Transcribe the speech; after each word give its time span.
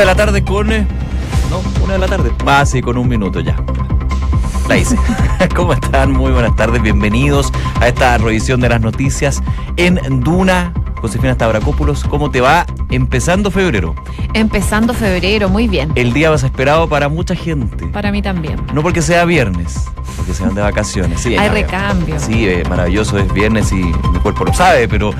Una 0.00 0.06
de 0.08 0.14
la 0.16 0.24
tarde 0.24 0.42
con. 0.42 0.72
eh, 0.72 0.86
No, 1.50 1.60
una 1.84 1.92
de 1.92 1.98
la 1.98 2.06
tarde. 2.06 2.32
Ah, 2.46 2.64
sí, 2.64 2.80
con 2.80 2.96
un 2.96 3.06
minuto 3.06 3.40
ya. 3.40 3.54
La 4.66 4.78
hice. 4.78 4.96
¿Cómo 5.54 5.74
están? 5.74 6.12
Muy 6.12 6.32
buenas 6.32 6.56
tardes. 6.56 6.80
Bienvenidos 6.80 7.52
a 7.82 7.88
esta 7.88 8.16
revisión 8.16 8.60
de 8.62 8.70
las 8.70 8.80
noticias 8.80 9.42
en 9.76 10.00
Duna. 10.20 10.72
Josefina 11.02 11.34
Stavrakopoulos, 11.34 12.04
¿cómo 12.04 12.30
te 12.30 12.40
va? 12.40 12.64
Empezando 12.88 13.50
febrero. 13.50 13.94
Empezando 14.32 14.94
febrero, 14.94 15.50
muy 15.50 15.68
bien. 15.68 15.92
El 15.96 16.14
día 16.14 16.30
más 16.30 16.44
esperado 16.44 16.88
para 16.88 17.10
mucha 17.10 17.34
gente. 17.34 17.86
Para 17.88 18.10
mí 18.10 18.22
también. 18.22 18.56
No 18.72 18.82
porque 18.82 19.02
sea 19.02 19.26
viernes, 19.26 19.84
porque 20.16 20.32
se 20.32 20.44
van 20.44 20.54
de 20.54 20.62
vacaciones. 20.62 21.20
Sí, 21.20 21.36
Hay 21.36 21.50
recambio. 21.50 22.18
Sí, 22.18 22.48
eh, 22.48 22.62
maravilloso, 22.70 23.18
es 23.18 23.30
viernes 23.34 23.70
y 23.70 23.76
mi 23.76 24.18
cuerpo 24.22 24.46
lo 24.46 24.54
sabe, 24.54 24.88
pero 24.88 25.10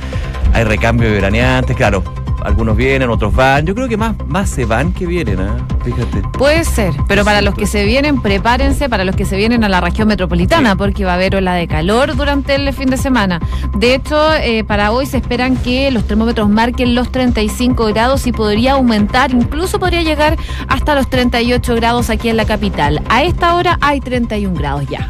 hay 0.54 0.64
recambio 0.64 1.06
de 1.08 1.14
veraneantes, 1.16 1.76
claro. 1.76 2.02
Algunos 2.44 2.76
vienen, 2.76 3.10
otros 3.10 3.34
van. 3.34 3.66
Yo 3.66 3.74
creo 3.74 3.88
que 3.88 3.96
más, 3.96 4.14
más 4.26 4.48
se 4.50 4.64
van 4.64 4.92
que 4.92 5.06
vienen, 5.06 5.40
¿ah? 5.40 5.56
Fíjate. 5.84 6.22
Puede 6.38 6.64
ser, 6.64 6.92
pero 7.08 7.24
para 7.24 7.40
los 7.42 7.54
que 7.54 7.66
se 7.66 7.84
vienen, 7.84 8.20
prepárense 8.20 8.88
para 8.88 9.04
los 9.04 9.16
que 9.16 9.24
se 9.24 9.36
vienen 9.36 9.64
a 9.64 9.68
la 9.68 9.80
región 9.80 10.08
metropolitana, 10.08 10.72
Sí. 10.72 10.76
porque 10.78 11.04
va 11.04 11.12
a 11.12 11.14
haber 11.14 11.36
ola 11.36 11.54
de 11.54 11.66
calor 11.68 12.16
durante 12.16 12.54
el 12.54 12.72
fin 12.72 12.90
de 12.90 12.96
semana. 12.96 13.40
De 13.76 13.94
hecho, 13.94 14.34
eh, 14.34 14.64
para 14.64 14.92
hoy 14.92 15.06
se 15.06 15.16
esperan 15.18 15.56
que 15.56 15.90
los 15.90 16.04
termómetros 16.06 16.48
marquen 16.48 16.94
los 16.94 17.10
35 17.12 17.86
grados 17.86 18.26
y 18.26 18.32
podría 18.32 18.72
aumentar, 18.72 19.30
incluso 19.32 19.78
podría 19.78 20.02
llegar 20.02 20.36
hasta 20.68 20.94
los 20.94 21.08
38 21.08 21.74
grados 21.76 22.10
aquí 22.10 22.28
en 22.28 22.36
la 22.36 22.44
capital. 22.44 23.02
A 23.08 23.22
esta 23.22 23.54
hora 23.54 23.78
hay 23.80 24.00
31 24.00 24.54
grados 24.58 24.86
ya. 24.88 25.08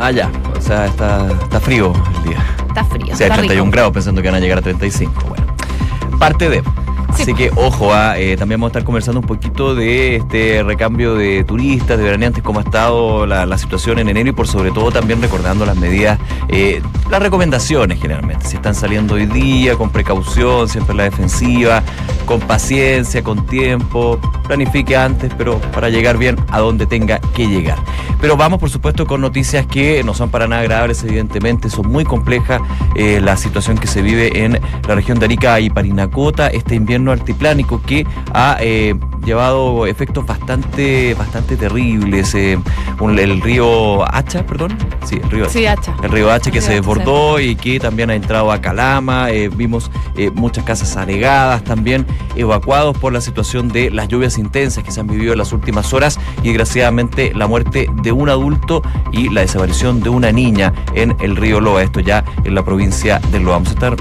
Ah, 0.00 0.10
ya. 0.10 0.30
O 0.56 0.60
sea, 0.60 0.86
está, 0.86 1.26
está 1.30 1.58
frío 1.60 1.92
el 2.22 2.30
día. 2.30 2.44
Está 2.68 2.84
frío. 2.84 3.14
O 3.14 3.16
sea, 3.16 3.26
está 3.28 3.36
31 3.38 3.64
rico. 3.64 3.72
grados 3.72 3.92
pensando 3.94 4.20
que 4.22 4.28
van 4.28 4.36
a 4.36 4.40
llegar 4.40 4.58
a 4.58 4.62
35. 4.62 5.12
Bueno, 5.28 5.35
parte 6.18 6.48
de. 6.48 6.62
Sí, 7.14 7.22
Así 7.22 7.34
que 7.34 7.50
ojo, 7.56 7.94
ah, 7.94 8.18
eh, 8.18 8.36
también 8.36 8.60
vamos 8.60 8.68
a 8.68 8.72
estar 8.72 8.84
conversando 8.84 9.20
un 9.20 9.26
poquito 9.26 9.74
de 9.74 10.16
este 10.16 10.62
recambio 10.62 11.14
de 11.14 11.44
turistas, 11.44 11.96
de 11.96 12.04
veraneantes, 12.04 12.42
cómo 12.42 12.58
ha 12.58 12.62
estado 12.62 13.26
la, 13.26 13.46
la 13.46 13.56
situación 13.56 13.98
en 13.98 14.08
enero 14.08 14.30
y 14.30 14.32
por 14.32 14.46
sobre 14.46 14.70
todo 14.70 14.90
también 14.90 15.22
recordando 15.22 15.64
las 15.64 15.76
medidas, 15.76 16.18
eh, 16.48 16.82
las 17.10 17.20
recomendaciones 17.20 18.00
generalmente. 18.00 18.46
Si 18.46 18.56
están 18.56 18.74
saliendo 18.74 19.14
hoy 19.14 19.26
día, 19.26 19.76
con 19.76 19.90
precaución, 19.90 20.68
siempre 20.68 20.94
la 20.94 21.04
defensiva, 21.04 21.82
con 22.24 22.40
paciencia, 22.40 23.22
con 23.22 23.46
tiempo, 23.46 24.20
planifique 24.46 24.96
antes, 24.96 25.32
pero 25.36 25.58
para 25.72 25.88
llegar 25.88 26.18
bien 26.18 26.36
a 26.50 26.58
donde 26.58 26.86
tenga 26.86 27.18
que 27.34 27.46
llegar. 27.46 27.78
Pero 28.20 28.36
vamos, 28.36 28.58
por 28.58 28.70
supuesto, 28.70 29.06
con 29.06 29.20
noticias 29.20 29.66
que 29.66 30.02
no 30.02 30.14
son 30.14 30.30
para 30.30 30.46
nada 30.48 30.62
agradables, 30.62 31.02
evidentemente, 31.04 31.70
son 31.70 31.88
muy 31.88 32.04
complejas 32.04 32.60
eh, 32.94 33.20
la 33.22 33.36
situación 33.36 33.78
que 33.78 33.86
se 33.86 34.02
vive 34.02 34.44
en 34.44 34.60
la 34.86 34.94
región 34.94 35.18
de 35.18 35.26
Arica 35.26 35.60
y 35.60 35.70
Parinacota, 35.70 36.48
este 36.48 36.74
invierno 36.74 37.12
altiplánico 37.12 37.82
que 37.82 38.06
ha 38.32 38.56
eh, 38.60 38.94
llevado 39.26 39.86
efectos 39.86 40.24
bastante, 40.24 41.14
bastante 41.14 41.56
terribles. 41.56 42.34
eh, 42.34 42.58
un- 43.00 43.18
el 43.18 43.40
río 43.42 44.04
Hacha, 44.14 44.46
perdón, 44.46 44.76
sí, 45.04 45.16
el 45.22 45.30
río 45.30 45.48
Sí, 45.48 45.66
hacha. 45.66 45.94
el 46.02 46.10
río 46.10 46.30
H 46.30 46.50
que 46.50 46.60
se 46.60 46.68
Hacha, 46.68 46.76
desbordó 46.76 47.40
y 47.40 47.56
que 47.56 47.78
también 47.80 48.10
ha 48.10 48.14
entrado 48.14 48.50
a 48.52 48.60
Calama. 48.60 49.30
eh, 49.30 49.48
vimos 49.48 49.90
eh, 50.16 50.30
muchas 50.34 50.64
casas 50.64 50.96
anegadas, 50.96 51.62
también 51.64 52.06
evacuados 52.36 52.96
por 52.96 53.12
la 53.12 53.20
situación 53.20 53.68
de 53.68 53.90
las 53.90 54.08
lluvias 54.08 54.38
intensas 54.38 54.82
que 54.84 54.90
se 54.92 55.00
han 55.00 55.06
vivido 55.08 55.32
en 55.32 55.38
las 55.38 55.52
últimas 55.52 55.92
horas 55.92 56.18
y 56.42 56.48
desgraciadamente 56.48 57.32
la 57.34 57.46
muerte 57.46 57.88
de 58.02 58.12
un 58.12 58.28
adulto 58.28 58.82
y 59.12 59.28
la 59.30 59.40
desaparición 59.42 60.00
de 60.00 60.08
una 60.08 60.32
niña 60.32 60.72
en 60.94 61.16
el 61.20 61.36
río 61.36 61.60
Loa. 61.60 61.82
Esto 61.82 62.00
ya 62.00 62.24
en 62.44 62.54
la 62.54 62.64
provincia 62.64 63.20
de 63.32 63.40
Loa. 63.40 63.54
Vamos 63.56 63.68
a 63.70 63.72
estar 63.72 63.96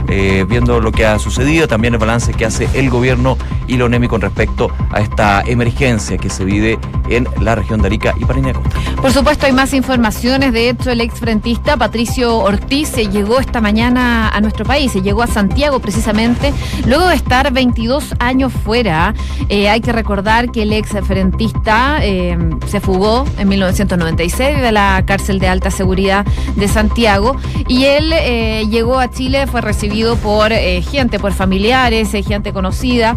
viendo 0.48 0.80
lo 0.80 0.92
que 0.92 1.06
ha 1.06 1.18
sucedido, 1.20 1.68
también 1.68 1.94
el 1.94 2.00
balance 2.00 2.34
que 2.34 2.46
hace 2.46 2.68
el 2.74 2.90
gobierno 2.90 3.38
y 3.68 3.78
la 3.78 3.86
ONEMI 3.86 4.08
con 4.08 4.22
respecto 4.22 4.70
a 4.92 5.00
esta 5.16 5.44
emergencia 5.48 6.18
que 6.18 6.30
se 6.30 6.44
vive 6.44 6.78
en 7.08 7.26
la 7.40 7.56
región 7.56 7.82
de 7.82 7.88
Arica 7.88 8.14
y 8.20 8.26
Parinacota. 8.26 8.70
Por 9.02 9.14
supuesto, 9.14 9.46
hay 9.46 9.54
más 9.54 9.74
informaciones. 9.74 10.52
De 10.52 10.68
hecho, 10.68 10.92
el 10.92 11.00
exfrentista 11.00 11.78
Patricio 11.78 12.38
Ortiz 12.40 12.90
se 12.90 13.08
llegó 13.08 13.40
esta 13.40 13.62
mañana 13.62 14.28
a 14.28 14.42
nuestro 14.42 14.66
país, 14.66 14.92
se 14.92 15.02
llegó 15.02 15.24
a 15.24 15.28
Santiago 15.28 15.80
precisamente, 15.80 16.54
luego 16.86 17.08
de 17.08 17.16
estar 17.16 17.54
22 17.54 18.16
años 18.20 18.52
fuera. 18.52 19.14
Eh, 19.48 19.70
hay 19.70 19.80
que 19.80 19.94
recordar 19.94 20.52
que 20.52 20.64
el 20.64 20.74
exfrentista 20.74 22.00
eh, 22.02 22.38
se 22.68 22.82
fugó 22.82 23.24
en 23.38 23.48
1996 23.48 24.62
de 24.62 24.72
la 24.74 25.02
cárcel 25.06 25.40
de 25.40 25.48
alta 25.48 25.72
seguridad 25.72 26.26
de 26.58 26.68
Santiago 26.68 27.38
y 27.70 27.86
él 27.86 28.12
eh, 28.12 28.66
llegó 28.70 29.00
a 29.00 29.10
Chile, 29.10 29.48
fue 29.48 29.62
recibido 29.62 30.18
por 30.18 30.52
eh, 30.52 30.82
gente, 30.82 31.20
por 31.20 31.32
familiares, 31.32 32.12
gente 32.28 32.52
conocida 32.52 33.16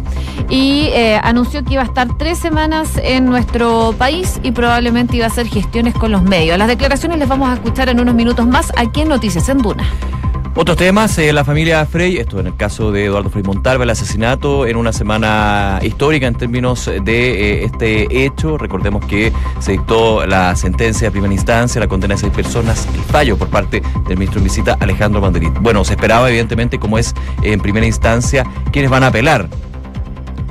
y 0.49 0.91
anunció 1.23 1.65
que 1.65 1.75
iba 1.75 1.83
a 1.83 1.88
estar 1.89 2.17
tres 2.17 2.39
semanas 2.39 2.93
en 3.03 3.25
nuestro 3.25 3.95
país 3.99 4.41
y 4.43 4.53
probablemente 4.53 5.17
iba 5.17 5.27
a 5.27 5.29
hacer 5.29 5.49
gestiones 5.49 5.95
con 5.95 6.13
los 6.13 6.23
medios. 6.23 6.57
Las 6.59 6.69
declaraciones 6.69 7.19
les 7.19 7.29
vamos 7.29 7.49
a 7.49 7.55
escuchar 7.55 7.89
en 7.89 8.01
unos 8.01 8.15
minutos 8.15 8.47
más 8.47 8.73
aquí 8.77 9.01
en 9.01 9.09
Noticias 9.09 9.49
en 9.49 9.59
Duna. 9.59 9.85
Otros 10.55 10.77
temas, 10.77 11.17
eh, 11.19 11.33
la 11.33 11.45
familia 11.45 11.87
Frey, 11.87 12.17
esto 12.17 12.41
en 12.41 12.49
el 12.49 12.57
caso 12.57 12.91
de 12.91 13.05
Eduardo 13.05 13.31
Frei 13.31 13.45
Montalva, 13.45 13.85
el 13.85 13.91
asesinato 13.91 14.67
en 14.67 14.77
una 14.77 14.93
semana 14.93 15.79
histórica 15.83 16.27
en 16.27 16.35
términos 16.35 16.87
de 16.87 17.61
eh, 17.63 17.65
este 17.65 18.25
hecho. 18.25 18.59
Recordemos 18.59 19.05
que 19.07 19.33
se 19.61 19.73
dictó 19.73 20.27
la 20.27 20.57
sentencia 20.57 21.07
de 21.07 21.11
primera 21.13 21.33
instancia, 21.33 21.81
la 21.81 21.87
condena 21.87 22.15
de 22.15 22.23
seis 22.23 22.33
personas, 22.33 22.89
el 22.93 23.03
fallo 23.03 23.37
por 23.37 23.49
parte 23.49 23.83
del 24.09 24.19
ministro 24.19 24.41
en 24.41 24.45
visita 24.45 24.77
Alejandro 24.81 25.21
Manderit. 25.21 25.57
Bueno, 25.61 25.85
se 25.85 25.93
esperaba 25.93 26.29
evidentemente, 26.29 26.81
como 26.81 26.99
es 26.99 27.15
en 27.43 27.61
primera 27.61 27.87
instancia, 27.87 28.45
quienes 28.73 28.91
van 28.91 29.05
a 29.05 29.09
apelar. 29.09 29.49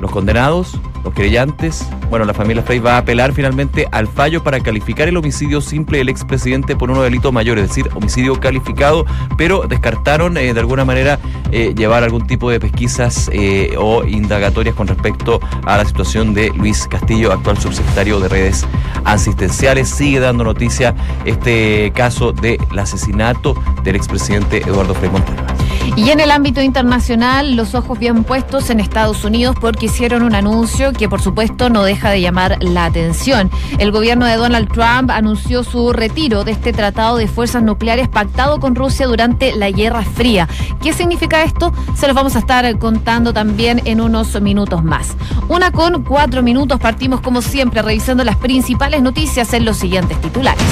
Los 0.00 0.10
condenados, 0.10 0.78
los 1.08 1.14
querellantes. 1.14 1.88
Bueno, 2.10 2.24
la 2.24 2.34
familia 2.34 2.62
Frey 2.62 2.78
va 2.78 2.94
a 2.94 2.98
apelar 2.98 3.32
finalmente 3.32 3.86
al 3.90 4.06
fallo 4.06 4.42
para 4.42 4.60
calificar 4.60 5.08
el 5.08 5.16
homicidio 5.16 5.60
simple 5.60 5.98
del 5.98 6.08
expresidente 6.08 6.76
por 6.76 6.90
uno 6.90 7.02
delito 7.02 7.32
mayor, 7.32 7.58
es 7.58 7.68
decir, 7.68 7.88
homicidio 7.94 8.38
calificado, 8.40 9.04
pero 9.36 9.66
descartaron 9.66 10.36
eh, 10.36 10.54
de 10.54 10.60
alguna 10.60 10.84
manera 10.84 11.18
eh, 11.50 11.74
llevar 11.76 12.02
algún 12.04 12.26
tipo 12.26 12.50
de 12.50 12.60
pesquisas 12.60 13.30
eh, 13.32 13.74
o 13.78 14.04
indagatorias 14.04 14.74
con 14.74 14.86
respecto 14.86 15.40
a 15.64 15.76
la 15.76 15.84
situación 15.84 16.34
de 16.34 16.50
Luis 16.50 16.86
Castillo, 16.88 17.32
actual 17.32 17.58
subsecretario 17.58 18.20
de 18.20 18.28
redes 18.28 18.66
asistenciales. 19.04 19.88
Sigue 19.88 20.20
dando 20.20 20.44
noticia 20.44 20.94
este 21.24 21.92
caso 21.94 22.32
del 22.32 22.58
asesinato 22.78 23.54
del 23.82 23.96
expresidente 23.96 24.58
Eduardo 24.58 24.94
Frei 24.94 25.10
Montalva. 25.10 25.67
Y 25.96 26.10
en 26.10 26.20
el 26.20 26.30
ámbito 26.30 26.60
internacional, 26.62 27.56
los 27.56 27.74
ojos 27.74 27.98
bien 27.98 28.24
puestos 28.24 28.70
en 28.70 28.80
Estados 28.80 29.24
Unidos 29.24 29.56
porque 29.60 29.86
hicieron 29.86 30.22
un 30.22 30.34
anuncio 30.34 30.92
que 30.92 31.08
por 31.08 31.20
supuesto 31.20 31.70
no 31.70 31.82
deja 31.82 32.10
de 32.10 32.20
llamar 32.20 32.62
la 32.62 32.84
atención. 32.84 33.50
El 33.78 33.90
gobierno 33.90 34.26
de 34.26 34.36
Donald 34.36 34.68
Trump 34.72 35.10
anunció 35.10 35.64
su 35.64 35.92
retiro 35.92 36.44
de 36.44 36.52
este 36.52 36.72
tratado 36.72 37.16
de 37.16 37.28
fuerzas 37.28 37.62
nucleares 37.62 38.08
pactado 38.08 38.60
con 38.60 38.74
Rusia 38.74 39.06
durante 39.06 39.54
la 39.54 39.70
Guerra 39.70 40.02
Fría. 40.02 40.48
¿Qué 40.82 40.92
significa 40.92 41.42
esto? 41.42 41.72
Se 41.96 42.06
los 42.06 42.14
vamos 42.14 42.36
a 42.36 42.40
estar 42.40 42.78
contando 42.78 43.32
también 43.32 43.82
en 43.84 44.00
unos 44.00 44.40
minutos 44.40 44.84
más. 44.84 45.16
Una 45.48 45.70
con 45.70 46.04
cuatro 46.04 46.42
minutos 46.42 46.78
partimos 46.80 47.20
como 47.20 47.42
siempre 47.42 47.82
revisando 47.82 48.24
las 48.24 48.36
principales 48.36 49.02
noticias 49.02 49.52
en 49.54 49.64
los 49.64 49.76
siguientes 49.76 50.20
titulares. 50.20 50.62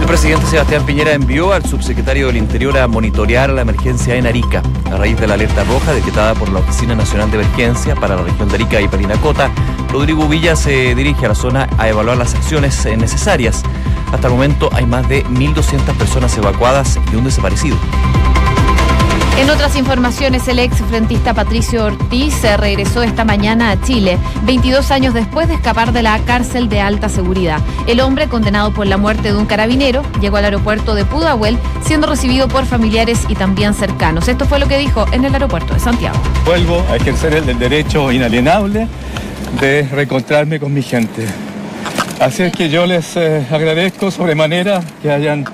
El 0.00 0.06
presidente 0.06 0.46
Sebastián 0.46 0.84
Piñera 0.86 1.12
envió 1.12 1.52
al 1.52 1.64
subsecretario 1.64 2.28
del 2.28 2.38
Interior 2.38 2.76
a 2.78 2.88
monitorear 2.88 3.50
la 3.50 3.60
emergencia 3.60 4.16
en 4.16 4.26
Arica. 4.26 4.62
A 4.90 4.96
raíz 4.96 5.20
de 5.20 5.26
la 5.26 5.34
alerta 5.34 5.62
roja 5.64 5.92
decretada 5.92 6.34
por 6.34 6.48
la 6.48 6.60
Oficina 6.60 6.94
Nacional 6.94 7.30
de 7.30 7.40
Emergencia 7.40 7.94
para 7.94 8.16
la 8.16 8.22
región 8.22 8.48
de 8.48 8.54
Arica 8.56 8.80
y 8.80 8.88
Parinacota, 8.88 9.50
Rodrigo 9.92 10.26
Villa 10.26 10.56
se 10.56 10.94
dirige 10.94 11.26
a 11.26 11.28
la 11.28 11.34
zona 11.34 11.68
a 11.78 11.88
evaluar 11.88 12.16
las 12.16 12.34
acciones 12.34 12.84
eh, 12.86 12.96
necesarias. 12.96 13.62
Hasta 14.10 14.26
el 14.26 14.32
momento 14.32 14.70
hay 14.72 14.86
más 14.86 15.08
de 15.08 15.24
1.200 15.26 15.94
personas 15.96 16.36
evacuadas 16.36 16.98
y 17.12 17.16
un 17.16 17.24
desaparecido. 17.24 17.76
En 19.38 19.48
otras 19.48 19.76
informaciones, 19.76 20.46
el 20.48 20.58
ex 20.58 20.76
frentista 20.82 21.32
Patricio 21.32 21.86
Ortiz 21.86 22.34
se 22.34 22.56
regresó 22.56 23.02
esta 23.02 23.24
mañana 23.24 23.70
a 23.70 23.80
Chile, 23.80 24.18
22 24.44 24.90
años 24.90 25.14
después 25.14 25.48
de 25.48 25.54
escapar 25.54 25.92
de 25.92 26.02
la 26.02 26.18
cárcel 26.20 26.68
de 26.68 26.80
alta 26.80 27.08
seguridad. 27.08 27.58
El 27.86 28.00
hombre, 28.00 28.28
condenado 28.28 28.72
por 28.72 28.86
la 28.86 28.98
muerte 28.98 29.32
de 29.32 29.38
un 29.38 29.46
carabinero, 29.46 30.02
llegó 30.20 30.36
al 30.36 30.44
aeropuerto 30.44 30.94
de 30.94 31.04
Pudahuel, 31.04 31.58
siendo 31.82 32.06
recibido 32.06 32.48
por 32.48 32.66
familiares 32.66 33.20
y 33.28 33.34
también 33.34 33.72
cercanos. 33.72 34.28
Esto 34.28 34.44
fue 34.44 34.58
lo 34.58 34.68
que 34.68 34.76
dijo 34.76 35.06
en 35.12 35.24
el 35.24 35.32
aeropuerto 35.32 35.72
de 35.72 35.80
Santiago. 35.80 36.18
Vuelvo 36.44 36.84
a 36.90 36.96
ejercer 36.96 37.32
el 37.34 37.58
derecho 37.58 38.12
inalienable 38.12 38.88
de 39.58 39.88
reencontrarme 39.90 40.60
con 40.60 40.72
mi 40.74 40.82
gente. 40.82 41.26
Así 42.20 42.42
es 42.42 42.52
que 42.52 42.68
yo 42.68 42.84
les 42.84 43.16
eh, 43.16 43.46
agradezco 43.50 44.10
sobremanera 44.10 44.82
que 45.00 45.10
hayan 45.10 45.46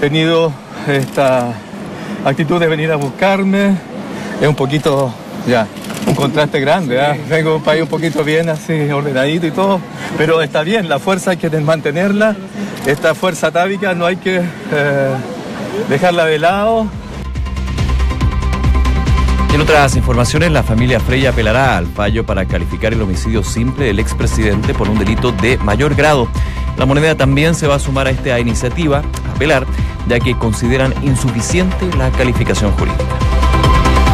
tenido 0.00 0.52
esta 0.86 1.52
actitud 2.24 2.60
de 2.60 2.66
venir 2.66 2.90
a 2.92 2.96
buscarme. 2.96 3.76
Es 4.40 4.46
un 4.46 4.54
poquito, 4.54 5.12
ya, 5.46 5.66
un 6.06 6.14
contraste 6.14 6.60
grande. 6.60 7.00
¿ah? 7.00 7.16
Vengo 7.28 7.50
de 7.50 7.56
un 7.56 7.62
país 7.62 7.82
un 7.82 7.88
poquito 7.88 8.24
bien 8.24 8.48
así, 8.48 8.90
ordenadito 8.90 9.46
y 9.46 9.50
todo, 9.50 9.80
pero 10.16 10.40
está 10.42 10.62
bien, 10.62 10.88
la 10.88 10.98
fuerza 10.98 11.32
hay 11.32 11.36
que 11.36 11.50
mantenerla. 11.50 12.36
Esta 12.86 13.14
fuerza 13.14 13.48
atávica 13.48 13.94
no 13.94 14.06
hay 14.06 14.16
que 14.16 14.36
eh, 14.36 15.14
dejarla 15.88 16.24
de 16.24 16.38
lado. 16.38 16.86
En 19.52 19.62
otras 19.62 19.96
informaciones, 19.96 20.52
la 20.52 20.62
familia 20.62 21.00
Freya 21.00 21.30
apelará 21.30 21.76
al 21.76 21.86
fallo 21.86 22.24
para 22.24 22.44
calificar 22.44 22.92
el 22.92 23.02
homicidio 23.02 23.42
simple 23.42 23.86
del 23.86 23.98
expresidente 23.98 24.72
por 24.72 24.88
un 24.88 24.98
delito 24.98 25.32
de 25.32 25.58
mayor 25.58 25.94
grado. 25.94 26.28
La 26.78 26.86
moneda 26.86 27.16
también 27.16 27.54
se 27.56 27.66
va 27.66 27.74
a 27.74 27.78
sumar 27.80 28.06
a 28.06 28.10
esta 28.10 28.38
iniciativa, 28.38 29.02
apelar, 29.34 29.66
ya 30.08 30.20
que 30.20 30.38
consideran 30.38 30.94
insuficiente 31.02 31.90
la 31.98 32.10
calificación 32.10 32.70
jurídica. 32.72 33.04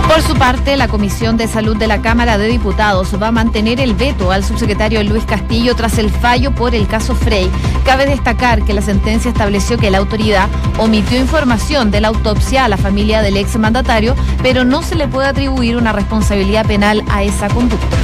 Por 0.08 0.22
su 0.22 0.34
parte, 0.34 0.76
la 0.76 0.86
Comisión 0.86 1.36
de 1.36 1.48
Salud 1.48 1.76
de 1.76 1.86
la 1.86 2.00
Cámara 2.00 2.38
de 2.38 2.46
Diputados 2.46 3.20
va 3.20 3.28
a 3.28 3.32
mantener 3.32 3.80
el 3.80 3.94
veto 3.94 4.30
al 4.30 4.44
subsecretario 4.44 5.02
Luis 5.02 5.24
Castillo 5.24 5.74
tras 5.74 5.98
el 5.98 6.10
fallo 6.10 6.54
por 6.54 6.74
el 6.74 6.86
caso 6.86 7.14
Frey. 7.14 7.50
Cabe 7.84 8.06
destacar 8.06 8.64
que 8.64 8.74
la 8.74 8.82
sentencia 8.82 9.30
estableció 9.30 9.76
que 9.76 9.90
la 9.90 9.98
autoridad 9.98 10.48
omitió 10.78 11.18
información 11.18 11.90
de 11.90 12.00
la 12.00 12.08
autopsia 12.08 12.64
a 12.64 12.68
la 12.68 12.76
familia 12.76 13.22
del 13.22 13.36
exmandatario, 13.36 14.14
pero 14.42 14.64
no 14.64 14.82
se 14.82 14.94
le 14.94 15.08
puede 15.08 15.28
atribuir 15.28 15.76
una 15.76 15.92
responsabilidad 15.92 16.66
penal 16.66 17.02
a 17.08 17.22
esa 17.22 17.48
conducta. 17.48 17.96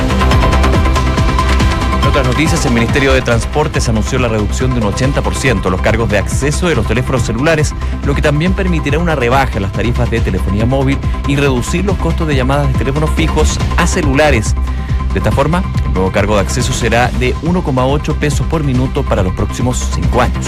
En 2.01 2.07
otras 2.07 2.27
noticias, 2.27 2.65
el 2.65 2.73
Ministerio 2.73 3.13
de 3.13 3.21
Transportes 3.21 3.89
anunció 3.91 4.19
la 4.19 4.29
reducción 4.29 4.73
de 4.73 4.81
un 4.81 4.91
80% 4.91 5.69
los 5.71 5.83
cargos 5.83 6.09
de 6.09 6.17
acceso 6.17 6.67
de 6.67 6.75
los 6.75 6.87
teléfonos 6.87 7.23
celulares, 7.23 7.75
lo 8.07 8.15
que 8.15 8.23
también 8.23 8.55
permitirá 8.55 8.99
una 8.99 9.15
rebaja 9.15 9.57
en 9.57 9.63
las 9.63 9.73
tarifas 9.73 10.11
de 10.11 10.21
telefonía 10.21 10.65
móvil 10.65 10.97
y 11.29 11.37
reducir 11.37 11.85
los 11.85 11.99
costos 11.99 12.27
de 12.27 12.37
llamadas 12.37 12.69
de 12.69 12.79
teléfonos 12.79 13.11
fijos 13.11 13.59
a 13.77 13.87
celulares. 13.87 14.55
De 15.13 15.19
esta 15.19 15.31
forma, 15.31 15.63
el 15.85 15.93
nuevo 15.93 16.11
cargo 16.11 16.37
de 16.37 16.41
acceso 16.41 16.73
será 16.73 17.09
de 17.09 17.35
1,8 17.37 18.15
pesos 18.17 18.47
por 18.47 18.65
minuto 18.65 19.03
para 19.03 19.23
los 19.23 19.35
próximos 19.35 19.91
cinco 19.95 20.23
años. 20.23 20.47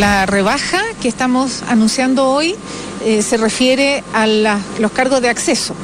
La 0.00 0.26
rebaja 0.26 0.80
que 1.00 1.08
estamos 1.08 1.62
anunciando 1.68 2.28
hoy 2.28 2.56
eh, 3.04 3.22
se 3.22 3.36
refiere 3.36 4.04
a 4.12 4.26
los 4.26 4.92
cargos 4.92 5.22
de 5.22 5.28
acceso. 5.28 5.74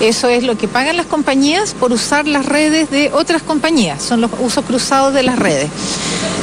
Eso 0.00 0.28
es 0.28 0.42
lo 0.42 0.56
que 0.58 0.66
pagan 0.66 0.96
las 0.96 1.06
compañías 1.06 1.74
por 1.74 1.92
usar 1.92 2.26
las 2.26 2.46
redes 2.46 2.90
de 2.90 3.12
otras 3.12 3.42
compañías. 3.42 4.02
Son 4.02 4.20
los 4.20 4.30
usos 4.40 4.64
cruzados 4.64 5.14
de 5.14 5.22
las 5.22 5.38
redes. 5.38 5.68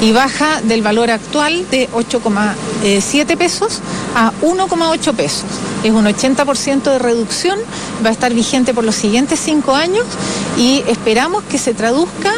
Y 0.01 0.13
baja 0.13 0.61
del 0.61 0.81
valor 0.81 1.11
actual 1.11 1.69
de 1.69 1.89
8,7 1.91 3.37
pesos 3.37 3.79
a 4.15 4.31
1,8 4.41 5.13
pesos. 5.13 5.45
Es 5.83 5.91
un 5.91 6.05
80% 6.05 6.83
de 6.83 6.99
reducción. 6.99 7.59
Va 8.05 8.09
a 8.09 8.13
estar 8.13 8.33
vigente 8.33 8.73
por 8.73 8.83
los 8.83 8.95
siguientes 8.95 9.39
cinco 9.39 9.75
años 9.75 10.05
y 10.57 10.83
esperamos 10.87 11.43
que 11.43 11.57
se 11.57 11.73
traduzca 11.73 12.31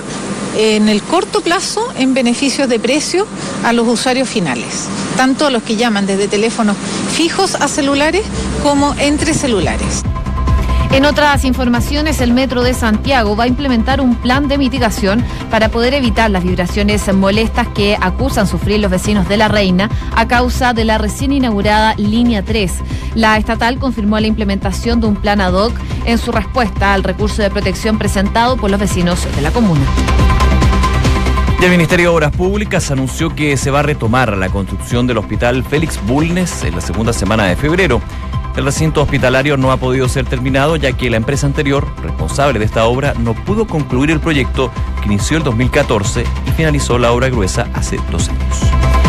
en 0.58 0.90
el 0.90 1.02
corto 1.02 1.42
plazo 1.42 1.88
en 1.98 2.14
beneficios 2.14 2.70
de 2.70 2.80
precio 2.80 3.26
a 3.64 3.74
los 3.74 3.88
usuarios 3.88 4.30
finales, 4.30 4.88
tanto 5.18 5.50
los 5.50 5.64
que 5.64 5.76
llaman 5.76 6.06
desde 6.06 6.28
teléfonos 6.28 6.78
fijos 7.12 7.56
a 7.56 7.68
celulares 7.68 8.24
como 8.62 8.96
entre 9.00 9.34
celulares. 9.34 10.04
En 10.94 11.06
otras 11.06 11.44
informaciones, 11.44 12.22
el 12.22 12.34
Metro 12.34 12.62
de 12.62 12.76
Santiago 12.76 13.36
va 13.36 13.46
a 13.46 13.48
implementar 13.48 14.00
un 14.00 14.14
plan 14.14 14.48
de 14.48 14.60
mitigación 14.60 15.26
para 15.50 15.70
poder 15.70 15.96
evitar 15.96 16.30
las 16.30 16.44
vibraciones 16.44 17.12
molestas 17.12 17.68
que 17.70 17.98
acusan 18.00 18.46
sufrir 18.46 18.80
los 18.80 18.92
vecinos 18.92 19.28
de 19.28 19.38
La 19.38 19.48
Reina 19.48 19.90
a 20.16 20.28
causa 20.28 20.74
de 20.74 20.86
la 20.86 21.00
recién 21.00 21.32
inaugurada 21.32 21.96
Línea 21.96 22.44
3. 22.44 22.72
La 23.16 23.38
estatal 23.38 23.80
confirmó 23.80 24.20
la 24.20 24.28
implementación 24.28 25.02
de 25.02 25.08
un 25.08 25.16
plan 25.16 25.42
ad 25.42 25.54
hoc 25.54 25.74
en 26.06 26.20
su 26.20 26.32
respuesta 26.32 26.94
al 26.94 27.04
recurso 27.04 27.42
de 27.42 27.50
protección 27.50 27.98
presentado 27.98 28.56
por 28.56 28.70
los 28.70 28.80
vecinos 28.80 29.26
de 29.36 29.42
la 29.42 29.50
comuna. 29.50 29.82
El 31.64 31.72
Ministerio 31.72 32.10
de 32.10 32.16
Obras 32.16 32.36
Públicas 32.36 32.92
anunció 32.92 33.34
que 33.34 33.56
se 33.56 33.72
va 33.72 33.80
a 33.80 33.84
retomar 33.84 34.36
la 34.36 34.50
construcción 34.50 35.08
del 35.08 35.18
Hospital 35.18 35.64
Félix 35.64 35.98
Bulnes 36.06 36.62
en 36.66 36.76
la 36.76 36.82
segunda 36.82 37.14
semana 37.14 37.46
de 37.46 37.56
febrero. 37.56 38.02
El 38.58 38.66
recinto 38.66 39.02
hospitalario 39.02 39.56
no 39.56 39.72
ha 39.72 39.78
podido 39.78 40.10
ser 40.10 40.26
terminado 40.26 40.76
ya 40.76 40.92
que 40.92 41.10
la 41.10 41.16
empresa 41.16 41.48
anterior, 41.48 41.88
responsable 42.02 42.60
de 42.60 42.66
esta 42.66 42.84
obra, 42.84 43.14
no 43.18 43.34
pudo 43.34 43.66
concluir 43.66 44.12
el 44.12 44.20
proyecto 44.20 44.74
que 45.00 45.06
inició 45.06 45.38
el 45.38 45.44
2014 45.44 46.26
y 46.46 46.52
finalizó 46.52 46.98
la 46.98 47.14
obra 47.14 47.30
gruesa 47.30 47.70
hace 47.74 47.98
dos 48.12 48.28
años. 48.28 49.03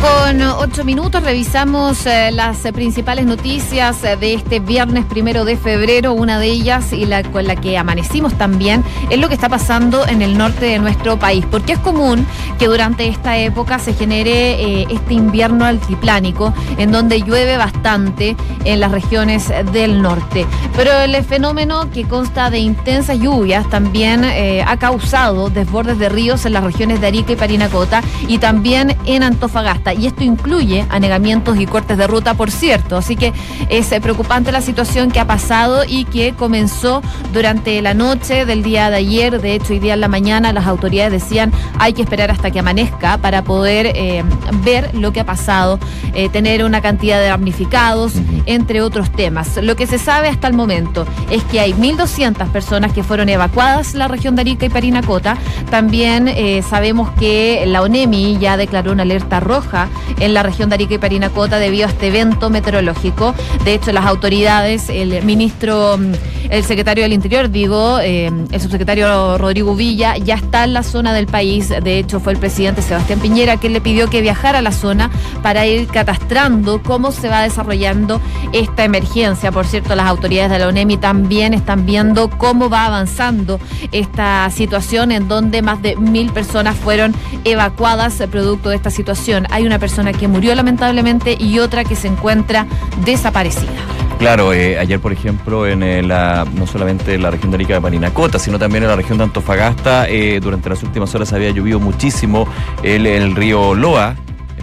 Con 0.00 0.40
ocho 0.40 0.82
minutos, 0.82 1.22
revisamos 1.22 2.06
eh, 2.06 2.30
las 2.32 2.56
principales 2.72 3.26
noticias 3.26 4.02
eh, 4.02 4.16
de 4.16 4.32
este 4.32 4.58
viernes 4.58 5.04
primero 5.04 5.44
de 5.44 5.58
febrero. 5.58 6.14
Una 6.14 6.38
de 6.38 6.46
ellas 6.46 6.94
y 6.94 7.04
la 7.04 7.22
con 7.22 7.46
la 7.46 7.54
que 7.54 7.76
amanecimos 7.76 8.32
también 8.38 8.82
es 9.10 9.18
lo 9.18 9.28
que 9.28 9.34
está 9.34 9.50
pasando 9.50 10.06
en 10.06 10.22
el 10.22 10.38
norte 10.38 10.64
de 10.64 10.78
nuestro 10.78 11.18
país, 11.18 11.44
porque 11.50 11.74
es 11.74 11.78
común 11.80 12.26
que 12.58 12.66
durante 12.66 13.08
esta 13.08 13.36
época 13.36 13.78
se 13.78 13.92
genere 13.92 14.80
eh, 14.80 14.86
este 14.88 15.12
invierno 15.12 15.66
altiplánico 15.66 16.54
en 16.78 16.92
donde 16.92 17.20
llueve 17.20 17.58
bastante 17.58 18.36
en 18.64 18.80
las 18.80 18.92
regiones 18.92 19.52
del 19.72 20.00
norte. 20.00 20.46
Pero 20.76 20.92
el 20.92 21.22
fenómeno 21.24 21.90
que 21.90 22.04
consta 22.04 22.48
de 22.48 22.60
intensas 22.60 23.18
lluvias 23.18 23.68
también 23.68 24.24
ha 24.24 24.76
causado 24.78 25.50
desbordes 25.50 25.98
de 25.98 26.08
ríos 26.08 26.46
en 26.46 26.54
las 26.54 26.64
regiones 26.64 27.00
de 27.02 27.08
Arica 27.08 27.32
y 27.32 27.36
Parinacota 27.36 28.02
y 28.28 28.38
también 28.38 28.96
en 29.04 29.22
Antofagasta. 29.22 29.89
Y 29.92 30.06
esto 30.06 30.24
incluye 30.24 30.86
anegamientos 30.88 31.58
y 31.58 31.66
cortes 31.66 31.96
de 31.96 32.06
ruta, 32.06 32.34
por 32.34 32.50
cierto. 32.50 32.96
Así 32.96 33.16
que 33.16 33.32
es 33.68 33.90
eh, 33.92 34.00
preocupante 34.00 34.52
la 34.52 34.60
situación 34.60 35.10
que 35.10 35.20
ha 35.20 35.26
pasado 35.26 35.84
y 35.86 36.04
que 36.04 36.32
comenzó 36.34 37.02
durante 37.32 37.80
la 37.82 37.94
noche 37.94 38.44
del 38.44 38.62
día 38.62 38.90
de 38.90 38.96
ayer. 38.96 39.40
De 39.40 39.54
hecho, 39.54 39.72
hoy 39.72 39.78
día 39.78 39.94
en 39.94 40.00
la 40.00 40.08
mañana 40.08 40.52
las 40.52 40.66
autoridades 40.66 41.12
decían 41.12 41.52
hay 41.78 41.92
que 41.92 42.02
esperar 42.02 42.30
hasta 42.30 42.50
que 42.50 42.58
amanezca 42.58 43.18
para 43.18 43.42
poder 43.42 43.86
eh, 43.94 44.22
ver 44.64 44.94
lo 44.94 45.12
que 45.12 45.20
ha 45.20 45.24
pasado, 45.24 45.78
eh, 46.14 46.28
tener 46.28 46.64
una 46.64 46.80
cantidad 46.80 47.18
de 47.18 47.26
damnificados, 47.26 48.12
entre 48.46 48.82
otros 48.82 49.10
temas. 49.10 49.56
Lo 49.62 49.76
que 49.76 49.86
se 49.86 49.98
sabe 49.98 50.28
hasta 50.28 50.46
el 50.46 50.54
momento 50.54 51.06
es 51.30 51.42
que 51.44 51.60
hay 51.60 51.72
1.200 51.72 52.48
personas 52.50 52.92
que 52.92 53.02
fueron 53.02 53.28
evacuadas 53.28 53.92
en 53.92 54.00
la 54.00 54.08
región 54.08 54.34
de 54.36 54.42
Arica 54.42 54.66
y 54.66 54.68
Parinacota. 54.68 55.36
También 55.70 56.28
eh, 56.28 56.62
sabemos 56.68 57.10
que 57.18 57.64
la 57.66 57.82
ONEMI 57.82 58.38
ya 58.38 58.56
declaró 58.56 58.92
una 58.92 59.02
alerta 59.02 59.40
roja 59.40 59.79
en 60.18 60.34
la 60.34 60.42
región 60.42 60.68
de 60.68 60.74
Arica 60.74 60.94
y 60.94 60.98
Parinacota 60.98 61.58
debido 61.58 61.86
a 61.86 61.90
este 61.90 62.08
evento 62.08 62.50
meteorológico. 62.50 63.34
De 63.64 63.74
hecho, 63.74 63.92
las 63.92 64.06
autoridades, 64.06 64.88
el 64.88 65.22
ministro, 65.24 65.98
mm, 65.98 66.12
el 66.50 66.64
secretario 66.64 67.04
del 67.04 67.12
Interior, 67.12 67.50
digo, 67.50 68.00
eh, 68.00 68.26
el 68.26 68.60
subsecretario 68.60 69.38
Rodrigo 69.38 69.74
Villa, 69.74 70.16
ya 70.16 70.34
está 70.34 70.64
en 70.64 70.72
la 70.72 70.82
zona 70.82 71.12
del 71.12 71.26
país. 71.26 71.68
De 71.68 71.98
hecho, 71.98 72.20
fue 72.20 72.32
el 72.32 72.38
presidente 72.38 72.82
Sebastián 72.82 73.20
Piñera 73.20 73.56
quien 73.56 73.72
le 73.72 73.80
pidió 73.80 74.08
que 74.08 74.20
viajara 74.20 74.58
a 74.58 74.62
la 74.62 74.72
zona 74.72 75.10
para 75.42 75.66
ir 75.66 75.86
catastrando 75.86 76.82
cómo 76.82 77.12
se 77.12 77.28
va 77.28 77.42
desarrollando 77.42 78.20
esta 78.52 78.84
emergencia. 78.84 79.52
Por 79.52 79.66
cierto, 79.66 79.94
las 79.94 80.06
autoridades 80.06 80.50
de 80.50 80.58
la 80.58 80.68
ONEMI 80.68 80.96
también 80.96 81.54
están 81.54 81.86
viendo 81.86 82.28
cómo 82.30 82.68
va 82.68 82.86
avanzando 82.86 83.60
esta 83.92 84.50
situación 84.50 85.12
en 85.12 85.28
donde 85.28 85.62
más 85.62 85.80
de 85.82 85.96
mil 85.96 86.32
personas 86.32 86.76
fueron 86.76 87.14
evacuadas 87.44 88.20
producto 88.30 88.70
de 88.70 88.76
esta 88.76 88.90
situación. 88.90 89.46
Hay 89.50 89.66
una 89.66 89.78
persona 89.78 90.12
que 90.12 90.28
murió 90.28 90.54
lamentablemente 90.54 91.36
y 91.38 91.58
otra 91.58 91.84
que 91.84 91.96
se 91.96 92.08
encuentra 92.08 92.66
desaparecida. 93.04 93.99
Claro, 94.20 94.52
eh, 94.52 94.78
ayer 94.78 95.00
por 95.00 95.14
ejemplo 95.14 95.66
en 95.66 95.82
eh, 95.82 96.02
la, 96.02 96.46
no 96.54 96.66
solamente 96.66 97.14
en 97.14 97.22
la 97.22 97.30
región 97.30 97.50
de 97.52 97.54
Arica 97.54 97.72
de 97.72 97.80
Parinacota, 97.80 98.38
sino 98.38 98.58
también 98.58 98.82
en 98.84 98.90
la 98.90 98.96
región 98.96 99.16
de 99.16 99.24
Antofagasta, 99.24 100.10
eh, 100.10 100.40
durante 100.40 100.68
las 100.68 100.82
últimas 100.82 101.14
horas 101.14 101.32
había 101.32 101.48
llovido 101.52 101.80
muchísimo 101.80 102.46
el, 102.82 103.06
el 103.06 103.34
río 103.34 103.74
Loa, 103.74 104.16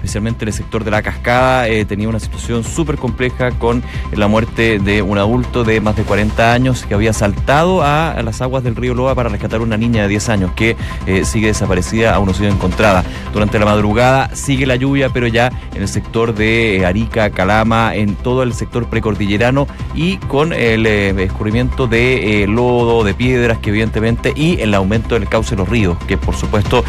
especialmente 0.07 0.45
en 0.45 0.47
el 0.47 0.53
sector 0.53 0.85
de 0.85 0.91
la 0.91 1.01
cascada, 1.01 1.67
eh, 1.67 1.83
tenía 1.83 2.07
una 2.07 2.21
situación 2.21 2.63
súper 2.63 2.95
compleja 2.95 3.51
con 3.51 3.83
la 4.13 4.27
muerte 4.27 4.79
de 4.79 5.01
un 5.01 5.17
adulto 5.17 5.65
de 5.65 5.81
más 5.81 5.97
de 5.97 6.03
40 6.03 6.53
años 6.53 6.85
que 6.85 6.93
había 6.93 7.11
saltado 7.11 7.83
a, 7.83 8.15
las 8.23 8.41
aguas 8.41 8.63
del 8.63 8.75
río 8.75 8.93
Loa 8.93 9.15
para 9.15 9.27
rescatar 9.29 9.59
a 9.59 9.63
una 9.63 9.75
niña 9.75 10.03
de 10.03 10.07
10 10.07 10.29
años 10.29 10.51
que 10.55 10.77
eh, 11.05 11.25
sigue 11.25 11.47
desaparecida, 11.47 12.15
aún 12.15 12.27
no 12.27 12.31
ha 12.31 12.35
sido 12.35 12.49
encontrada. 12.49 13.03
Durante 13.33 13.59
la 13.59 13.65
madrugada 13.65 14.33
sigue 14.33 14.65
la 14.65 14.77
lluvia, 14.77 15.09
pero 15.09 15.27
ya 15.27 15.51
en 15.75 15.81
el 15.81 15.87
sector 15.89 16.33
de 16.33 16.77
eh, 16.77 16.85
Arica, 16.85 17.29
Calama, 17.29 17.93
en 17.93 18.15
todo 18.15 18.43
el 18.43 18.53
sector 18.53 18.89
precordillerano 18.89 19.67
y 19.93 20.17
con 20.17 20.53
el 20.53 20.85
eh, 20.85 21.09
escurrimiento 21.21 21.87
de 21.87 22.45
lodo, 22.47 23.03
de 23.03 23.13
piedras, 23.13 23.57
que 23.57 23.71
evidentemente, 23.71 24.31
y 24.35 24.61
el 24.61 24.73
aumento 24.73 25.15
del 25.15 25.27
cauce 25.27 25.51
de 25.51 25.57
los 25.57 25.69
ríos, 25.69 25.97
que 26.07 26.17
por 26.17 26.35
supuesto 26.35 26.83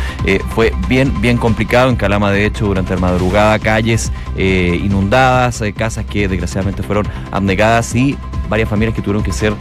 fue 0.51 0.73
bien, 0.89 1.21
bien 1.21 1.37
complicado 1.37 1.91
en 1.91 1.97
Calama, 1.97 2.31
de 2.31 2.47
hecho, 2.47 2.67
durante 2.67 2.95
la 2.95 3.01
madrugada, 3.11 3.59
calles 3.59 4.13
eh, 4.37 4.79
inundadas, 4.83 5.61
eh, 5.61 5.73
casas 5.73 6.05
que 6.05 6.29
desgraciadamente 6.29 6.83
fueron 6.83 7.07
abnegadas 7.31 7.95
y 7.95 8.17
varias 8.49 8.69
familias 8.69 8.95
que 8.95 9.03
tuvieron 9.03 9.23
que 9.23 9.33
ser 9.33 9.55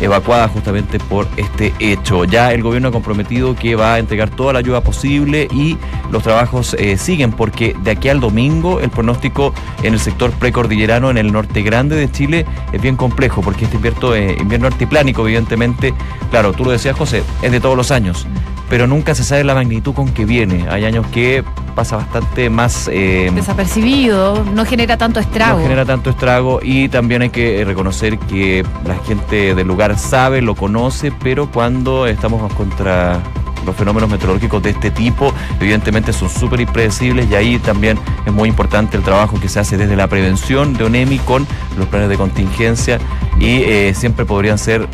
evacuadas 0.00 0.50
justamente 0.50 0.98
por 0.98 1.26
este 1.36 1.72
hecho. 1.78 2.24
Ya 2.24 2.52
el 2.52 2.62
gobierno 2.62 2.88
ha 2.88 2.92
comprometido 2.92 3.54
que 3.54 3.76
va 3.76 3.94
a 3.94 3.98
entregar 3.98 4.30
toda 4.30 4.52
la 4.52 4.58
ayuda 4.58 4.82
posible 4.82 5.48
y 5.52 5.76
los 6.10 6.22
trabajos 6.22 6.74
eh, 6.78 6.98
siguen 6.98 7.32
porque 7.32 7.74
de 7.82 7.92
aquí 7.92 8.08
al 8.08 8.20
domingo 8.20 8.80
el 8.80 8.90
pronóstico 8.90 9.54
en 9.82 9.94
el 9.94 10.00
sector 10.00 10.30
precordillerano 10.32 11.10
en 11.10 11.18
el 11.18 11.32
norte 11.32 11.62
grande 11.62 11.96
de 11.96 12.10
Chile 12.10 12.46
es 12.72 12.80
bien 12.80 12.96
complejo 12.96 13.40
porque 13.40 13.64
este 13.64 13.76
invierno, 13.76 14.14
eh, 14.14 14.36
invierno 14.38 14.66
altiplánico 14.66 15.22
evidentemente, 15.22 15.94
claro, 16.30 16.52
tú 16.52 16.64
lo 16.64 16.70
decías 16.70 16.96
José, 16.96 17.22
es 17.42 17.52
de 17.52 17.60
todos 17.60 17.76
los 17.76 17.90
años 17.90 18.26
pero 18.68 18.86
nunca 18.86 19.14
se 19.14 19.24
sabe 19.24 19.44
la 19.44 19.54
magnitud 19.54 19.94
con 19.94 20.08
que 20.08 20.24
viene. 20.24 20.66
Hay 20.70 20.84
años 20.84 21.06
que 21.08 21.44
pasa 21.74 21.96
bastante 21.96 22.50
más... 22.50 22.88
Eh, 22.92 23.30
Desapercibido, 23.34 24.44
no 24.44 24.64
genera 24.64 24.96
tanto 24.96 25.20
estrago. 25.20 25.58
No 25.58 25.64
genera 25.64 25.84
tanto 25.84 26.10
estrago 26.10 26.60
y 26.62 26.88
también 26.88 27.22
hay 27.22 27.30
que 27.30 27.64
reconocer 27.64 28.18
que 28.18 28.64
la 28.84 28.96
gente 29.04 29.54
del 29.54 29.66
lugar 29.66 29.98
sabe, 29.98 30.42
lo 30.42 30.54
conoce, 30.54 31.12
pero 31.12 31.50
cuando 31.50 32.06
estamos 32.06 32.52
contra 32.54 33.20
los 33.64 33.76
fenómenos 33.76 34.08
meteorológicos 34.08 34.62
de 34.62 34.70
este 34.70 34.90
tipo, 34.90 35.34
evidentemente 35.60 36.12
son 36.12 36.30
súper 36.30 36.60
impredecibles 36.60 37.28
y 37.30 37.34
ahí 37.34 37.58
también 37.58 37.98
es 38.24 38.32
muy 38.32 38.48
importante 38.48 38.96
el 38.96 39.02
trabajo 39.02 39.38
que 39.40 39.48
se 39.48 39.58
hace 39.58 39.76
desde 39.76 39.96
la 39.96 40.06
prevención 40.06 40.74
de 40.74 40.84
ONEMI 40.84 41.18
con 41.18 41.46
los 41.76 41.86
planes 41.88 42.08
de 42.08 42.16
contingencia 42.16 42.98
y 43.38 43.62
eh, 43.62 43.92
siempre 43.94 44.24
podrían 44.24 44.58
ser 44.58 44.88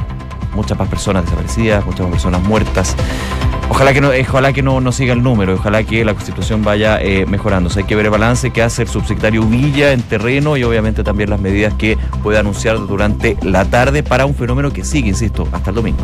muchas 0.55 0.79
más 0.79 0.89
personas 0.89 1.25
desaparecidas, 1.25 1.85
muchas 1.85 2.03
más 2.03 2.11
personas 2.11 2.43
muertas. 2.43 2.97
Ojalá 3.69 3.95
que 3.95 4.01
no, 4.01 4.11
ojalá 4.11 4.53
que 4.53 4.63
no, 4.63 4.81
no 4.81 4.93
siga 4.93 5.15
el 5.15 5.23
número, 5.23 5.55
ojalá 5.55 5.83
que 5.83 6.05
la 6.05 6.13
constitución 6.13 6.63
vaya 6.63 7.01
eh, 7.01 7.25
mejorando. 7.27 7.71
hay 7.75 7.85
que 7.85 7.97
ver 7.97 8.05
el 8.05 8.11
balance 8.11 8.51
que 8.51 8.63
hace 8.63 8.83
el 8.83 8.89
subsecretario 8.89 9.43
Villa 9.45 9.93
en 9.93 10.03
terreno 10.03 10.57
y 10.57 10.65
obviamente 10.65 11.03
también 11.03 11.31
las 11.31 11.41
medidas 11.41 11.73
que 11.75 11.97
puede 12.23 12.39
anunciar 12.39 12.79
durante 12.87 13.37
la 13.43 13.65
tarde 13.65 14.03
para 14.03 14.27
un 14.27 14.35
fenómeno 14.35 14.73
que 14.73 14.85
sigue, 14.85 15.09
insisto, 15.09 15.49
hasta 15.53 15.71
el 15.71 15.77
domingo. 15.77 16.03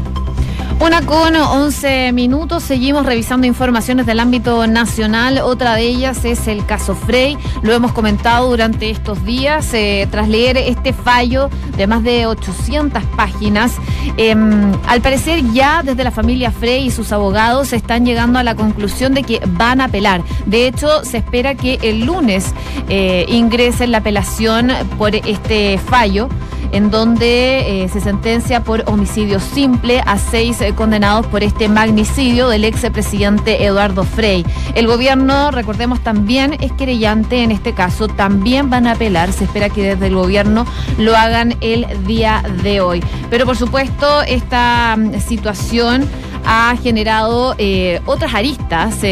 Una 0.81 1.03
con 1.03 1.35
11 1.35 2.13
minutos, 2.13 2.63
seguimos 2.63 3.05
revisando 3.05 3.49
informaciones 3.49 4.07
del 4.07 4.21
ámbito 4.21 4.65
nacional. 4.69 5.39
Otra 5.39 5.75
de 5.75 5.83
ellas 5.83 6.25
es 6.25 6.47
el 6.47 6.65
caso 6.65 6.95
Frey. 6.95 7.37
Lo 7.63 7.73
hemos 7.73 7.91
comentado 7.91 8.49
durante 8.49 8.89
estos 8.89 9.25
días 9.25 9.75
eh, 9.75 10.07
tras 10.09 10.29
leer 10.29 10.57
este 10.57 10.93
fallo 10.93 11.51
de 11.77 11.89
más 11.89 12.05
de 12.05 12.27
800 12.27 13.03
páginas. 13.17 13.73
Em, 14.17 14.73
al 14.87 15.01
parecer 15.01 15.43
ya 15.53 15.83
desde 15.83 16.05
la 16.05 16.13
familia 16.13 16.53
Frey 16.53 16.87
y 16.87 16.91
sus 16.93 17.11
abogados 17.11 17.73
están 17.73 18.07
llegando 18.07 18.39
a 18.39 18.45
la 18.45 18.55
conclusión 18.55 19.15
de 19.15 19.25
que 19.25 19.41
van 19.47 19.81
a 19.81 19.87
apelar. 19.87 20.23
De 20.47 20.69
hecho, 20.69 21.05
se 21.05 21.19
espera 21.19 21.57
que 21.57 21.81
el 21.83 22.05
lunes 22.05 22.55
eh, 22.89 23.27
ingrese 23.29 23.89
la 23.89 23.99
apelación 23.99 24.71
por 24.97 25.17
este 25.17 25.77
fallo 25.79 26.29
en 26.73 26.91
donde 26.91 27.85
eh, 27.85 27.89
se 27.89 28.01
sentencia 28.01 28.63
por 28.63 28.85
homicidio 28.87 29.41
simple 29.41 30.03
a 30.07 30.19
seis 30.19 30.61
eh, 30.61 30.75
condenados 30.75 31.27
por 31.27 31.43
este 31.43 31.69
magnicidio 31.69 32.49
del 32.49 32.65
ex 32.65 32.89
presidente 32.91 33.65
Eduardo 33.65 34.05
Frey. 34.05 34.45
El 34.75 34.87
gobierno, 34.87 35.51
recordemos, 35.51 36.01
también 36.01 36.57
es 36.61 36.73
querellante 36.73 37.43
en 37.43 37.51
este 37.51 37.73
caso, 37.73 38.09
también 38.09 38.71
van 38.71 38.87
a 38.87 38.93
apelar, 38.93 39.33
se 39.33 39.45
espera 39.45 39.69
que 39.69 39.83
desde 39.83 40.07
el 40.07 40.15
gobierno 40.15 40.67
lo 40.99 41.17
hagan 41.17 41.57
el 41.61 41.87
día 42.07 42.43
de 42.63 42.81
hoy. 42.81 43.03
Pero 43.31 43.47
por 43.47 43.57
supuesto, 43.57 44.23
esta 44.23 44.97
mm, 44.97 45.21
situación 45.21 46.09
ha 46.45 46.77
generado 46.83 47.55
eh, 47.59 48.01
otras 48.07 48.35
aristas 48.35 49.03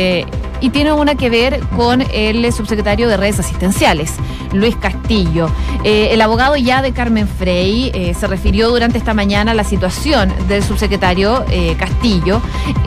y 0.60 0.70
tiene 0.70 0.92
una 0.92 1.14
que 1.14 1.30
ver 1.30 1.60
con 1.76 2.02
el 2.12 2.52
subsecretario 2.52 3.08
de 3.08 3.16
redes 3.16 3.40
asistenciales, 3.40 4.14
Luis 4.52 4.76
Castillo. 4.76 5.50
Eh, 5.84 6.08
el 6.12 6.20
abogado 6.20 6.56
ya 6.56 6.82
de 6.82 6.92
Carmen 6.92 7.28
Frey 7.28 7.90
eh, 7.94 8.14
se 8.14 8.26
refirió 8.26 8.70
durante 8.70 8.98
esta 8.98 9.14
mañana 9.14 9.52
a 9.52 9.54
la 9.54 9.64
situación 9.64 10.32
del 10.48 10.62
subsecretario 10.62 11.44
eh, 11.50 11.76
Castillo. 11.78 12.40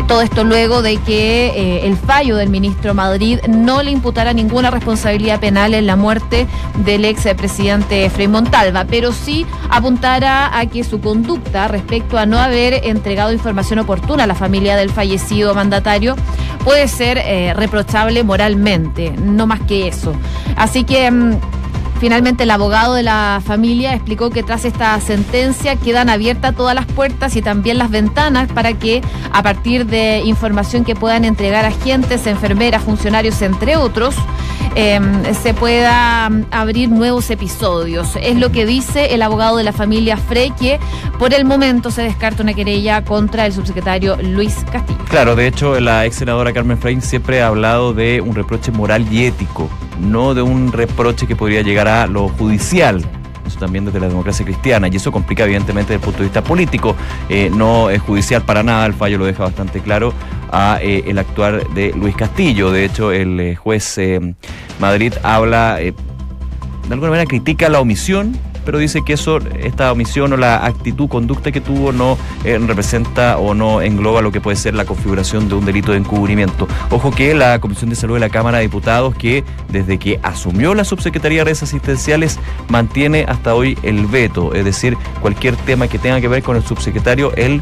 Todo 0.07 0.21
esto 0.21 0.43
luego 0.43 0.81
de 0.81 0.97
que 0.97 1.85
el 1.85 1.95
fallo 1.95 2.35
del 2.35 2.49
ministro 2.49 2.93
Madrid 2.93 3.39
no 3.47 3.83
le 3.83 3.91
imputara 3.91 4.33
ninguna 4.33 4.71
responsabilidad 4.71 5.39
penal 5.39 5.73
en 5.73 5.85
la 5.85 5.95
muerte 5.95 6.47
del 6.83 7.05
ex 7.05 7.27
presidente 7.35 8.09
Frei 8.09 8.27
Montalva, 8.27 8.85
pero 8.85 9.11
sí 9.11 9.45
apuntara 9.69 10.57
a 10.57 10.65
que 10.65 10.83
su 10.83 10.99
conducta 10.99 11.67
respecto 11.67 12.17
a 12.17 12.25
no 12.25 12.39
haber 12.39 12.85
entregado 12.85 13.31
información 13.31 13.79
oportuna 13.79 14.23
a 14.23 14.27
la 14.27 14.35
familia 14.35 14.75
del 14.75 14.89
fallecido 14.89 15.53
mandatario 15.53 16.15
puede 16.63 16.87
ser 16.87 17.55
reprochable 17.55 18.23
moralmente, 18.23 19.11
no 19.11 19.47
más 19.47 19.61
que 19.61 19.87
eso. 19.87 20.13
Así 20.55 20.83
que... 20.83 21.09
Mm, 21.09 21.37
Finalmente, 21.99 22.43
el 22.43 22.51
abogado 22.51 22.93
de 22.93 23.03
la 23.03 23.41
familia 23.45 23.93
explicó 23.93 24.29
que 24.29 24.41
tras 24.41 24.63
esta 24.63 24.97
sentencia 25.01 25.75
quedan 25.75 26.09
abiertas 26.09 26.55
todas 26.55 26.73
las 26.73 26.85
puertas 26.85 27.35
y 27.35 27.41
también 27.41 27.77
las 27.77 27.89
ventanas 27.89 28.49
para 28.49 28.71
que, 28.71 29.01
a 29.33 29.43
partir 29.43 29.85
de 29.85 30.21
información 30.23 30.85
que 30.85 30.95
puedan 30.95 31.25
entregar 31.25 31.65
agentes, 31.65 32.25
enfermeras, 32.25 32.83
funcionarios, 32.83 33.41
entre 33.41 33.75
otros, 33.75 34.15
em, 34.75 35.33
se 35.33 35.53
pueda 35.53 36.29
mm, 36.29 36.45
abrir 36.51 36.89
nuevos 36.89 37.29
episodios. 37.29 38.15
Es 38.21 38.37
lo 38.37 38.51
que 38.51 38.65
dice 38.65 39.13
el 39.13 39.21
abogado 39.21 39.57
de 39.57 39.63
la 39.63 39.73
familia 39.73 40.17
Frey, 40.17 40.51
que 40.51 40.79
por 41.17 41.33
el 41.33 41.45
momento 41.45 41.91
se 41.91 42.01
descarta 42.01 42.43
una 42.43 42.53
querella 42.53 43.03
contra 43.03 43.45
el 43.45 43.53
subsecretario 43.53 44.17
Luis 44.21 44.55
Castillo. 44.71 44.99
Claro, 45.09 45.35
de 45.35 45.47
hecho, 45.47 45.79
la 45.79 46.05
ex 46.05 46.17
senadora 46.17 46.53
Carmen 46.53 46.77
Frey 46.77 46.99
siempre 47.01 47.41
ha 47.41 47.47
hablado 47.47 47.93
de 47.93 48.21
un 48.21 48.35
reproche 48.35 48.71
moral 48.71 49.05
y 49.11 49.25
ético 49.25 49.69
no 49.99 50.33
de 50.33 50.41
un 50.41 50.71
reproche 50.71 51.27
que 51.27 51.35
podría 51.35 51.61
llegar 51.61 51.87
a 51.87 52.07
lo 52.07 52.29
judicial. 52.29 53.03
Eso 53.49 53.59
también 53.59 53.83
desde 53.83 53.99
la 53.99 54.07
democracia 54.07 54.45
cristiana, 54.45 54.87
y 54.87 54.95
eso 54.95 55.11
complica 55.11 55.43
evidentemente 55.43 55.93
desde 55.93 56.01
el 56.01 56.05
punto 56.05 56.19
de 56.19 56.25
vista 56.25 56.43
político. 56.43 56.95
Eh, 57.29 57.49
no 57.51 57.89
es 57.89 57.99
judicial 57.99 58.43
para 58.43 58.61
nada, 58.61 58.85
el 58.85 58.93
fallo 58.93 59.17
lo 59.17 59.25
deja 59.25 59.43
bastante 59.43 59.81
claro 59.81 60.13
a 60.51 60.77
eh, 60.83 61.03
el 61.07 61.17
actuar 61.17 61.67
de 61.69 61.91
Luis 61.93 62.15
Castillo. 62.15 62.71
De 62.71 62.85
hecho, 62.85 63.11
el 63.11 63.39
eh, 63.39 63.55
juez 63.55 63.99
Madrid 64.79 65.13
habla, 65.23 65.77
de 65.77 65.93
alguna 66.91 67.09
manera 67.09 67.27
critica 67.27 67.69
la 67.69 67.79
omisión 67.79 68.37
pero 68.65 68.77
dice 68.77 69.01
que 69.05 69.13
eso, 69.13 69.39
esta 69.59 69.91
omisión 69.91 70.33
o 70.33 70.37
la 70.37 70.65
actitud, 70.65 71.07
conducta 71.07 71.51
que 71.51 71.61
tuvo 71.61 71.91
no 71.91 72.17
eh, 72.43 72.57
representa 72.57 73.37
o 73.37 73.53
no 73.53 73.81
engloba 73.81 74.21
lo 74.21 74.31
que 74.31 74.41
puede 74.41 74.57
ser 74.57 74.73
la 74.75 74.85
configuración 74.85 75.49
de 75.49 75.55
un 75.55 75.65
delito 75.65 75.91
de 75.91 75.99
encubrimiento. 75.99 76.67
Ojo 76.91 77.11
que 77.11 77.33
la 77.33 77.59
Comisión 77.59 77.89
de 77.89 77.95
Salud 77.95 78.15
de 78.15 78.19
la 78.21 78.29
Cámara 78.29 78.57
de 78.57 78.63
Diputados, 78.63 79.15
que 79.15 79.43
desde 79.69 79.97
que 79.97 80.19
asumió 80.23 80.73
la 80.73 80.83
subsecretaría 80.83 81.39
de 81.39 81.45
redes 81.45 81.63
asistenciales, 81.63 82.39
mantiene 82.69 83.25
hasta 83.27 83.55
hoy 83.55 83.77
el 83.83 84.05
veto, 84.05 84.53
es 84.53 84.65
decir, 84.65 84.97
cualquier 85.21 85.55
tema 85.55 85.87
que 85.87 85.99
tenga 85.99 86.21
que 86.21 86.27
ver 86.27 86.43
con 86.43 86.55
el 86.55 86.63
subsecretario, 86.63 87.33
él 87.35 87.61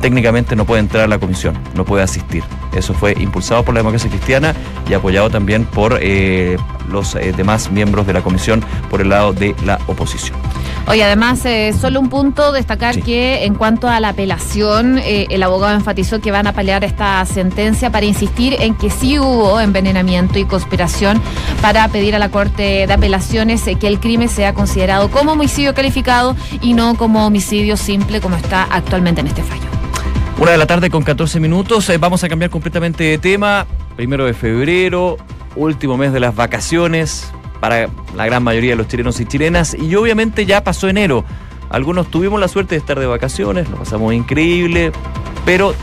técnicamente 0.00 0.56
no 0.56 0.64
puede 0.64 0.80
entrar 0.80 1.04
a 1.04 1.08
la 1.08 1.18
comisión, 1.18 1.58
no 1.74 1.84
puede 1.84 2.02
asistir. 2.02 2.42
Eso 2.74 2.94
fue 2.94 3.14
impulsado 3.18 3.64
por 3.64 3.74
la 3.74 3.80
democracia 3.80 4.10
cristiana 4.10 4.54
y 4.88 4.94
apoyado 4.94 5.30
también 5.30 5.64
por 5.64 5.98
eh, 6.00 6.56
los 6.90 7.14
eh, 7.14 7.32
demás 7.36 7.70
miembros 7.70 8.06
de 8.06 8.12
la 8.12 8.22
comisión 8.22 8.62
por 8.90 9.00
el 9.00 9.08
lado 9.08 9.32
de 9.32 9.54
la 9.64 9.78
oposición. 9.86 10.38
Oye, 10.86 11.04
además, 11.04 11.44
eh, 11.44 11.74
solo 11.78 12.00
un 12.00 12.08
punto, 12.08 12.52
destacar 12.52 13.02
que 13.02 13.44
en 13.44 13.54
cuanto 13.54 13.88
a 13.88 14.00
la 14.00 14.10
apelación, 14.10 14.98
el 15.04 15.42
abogado 15.42 15.74
enfatizó 15.74 16.20
que 16.20 16.30
van 16.30 16.46
a 16.46 16.54
pelear 16.54 16.82
esta 16.82 17.24
sentencia 17.26 17.90
para 17.90 18.06
insistir 18.06 18.56
en 18.58 18.74
que 18.74 18.88
sí 18.88 19.18
hubo 19.18 19.60
envenenamiento 19.60 20.38
y 20.38 20.46
conspiración 20.46 21.20
para 21.60 21.86
pedir 21.88 22.14
a 22.14 22.18
la 22.18 22.30
Corte 22.30 22.86
de 22.86 22.92
Apelaciones 22.92 23.64
que 23.78 23.86
el 23.86 24.00
crimen 24.00 24.30
sea 24.30 24.54
considerado 24.54 25.10
como 25.10 25.32
homicidio 25.32 25.74
calificado 25.74 26.34
y 26.62 26.72
no 26.72 26.94
como 26.96 27.26
homicidio 27.26 27.76
simple 27.76 28.22
como 28.22 28.36
está 28.36 28.62
actualmente 28.62 29.20
en 29.20 29.26
este 29.26 29.42
fallo. 29.42 29.67
Una 30.40 30.52
de 30.52 30.58
la 30.58 30.66
tarde 30.66 30.88
con 30.88 31.02
14 31.02 31.40
minutos. 31.40 31.88
Eh, 31.90 31.98
vamos 31.98 32.22
a 32.22 32.28
cambiar 32.28 32.50
completamente 32.50 33.02
de 33.02 33.18
tema. 33.18 33.66
Primero 33.96 34.24
de 34.24 34.34
febrero, 34.34 35.16
último 35.56 35.96
mes 35.96 36.12
de 36.12 36.20
las 36.20 36.36
vacaciones 36.36 37.32
para 37.60 37.88
la 38.14 38.26
gran 38.26 38.44
mayoría 38.44 38.70
de 38.70 38.76
los 38.76 38.86
chilenos 38.86 39.18
y 39.18 39.26
chilenas. 39.26 39.74
Y 39.74 39.96
obviamente 39.96 40.46
ya 40.46 40.62
pasó 40.62 40.88
enero. 40.88 41.24
Algunos 41.70 42.08
tuvimos 42.08 42.38
la 42.38 42.46
suerte 42.46 42.76
de 42.76 42.78
estar 42.78 43.00
de 43.00 43.06
vacaciones, 43.06 43.68
lo 43.68 43.78
pasamos 43.78 44.14
increíble, 44.14 44.92
pero 45.44 45.74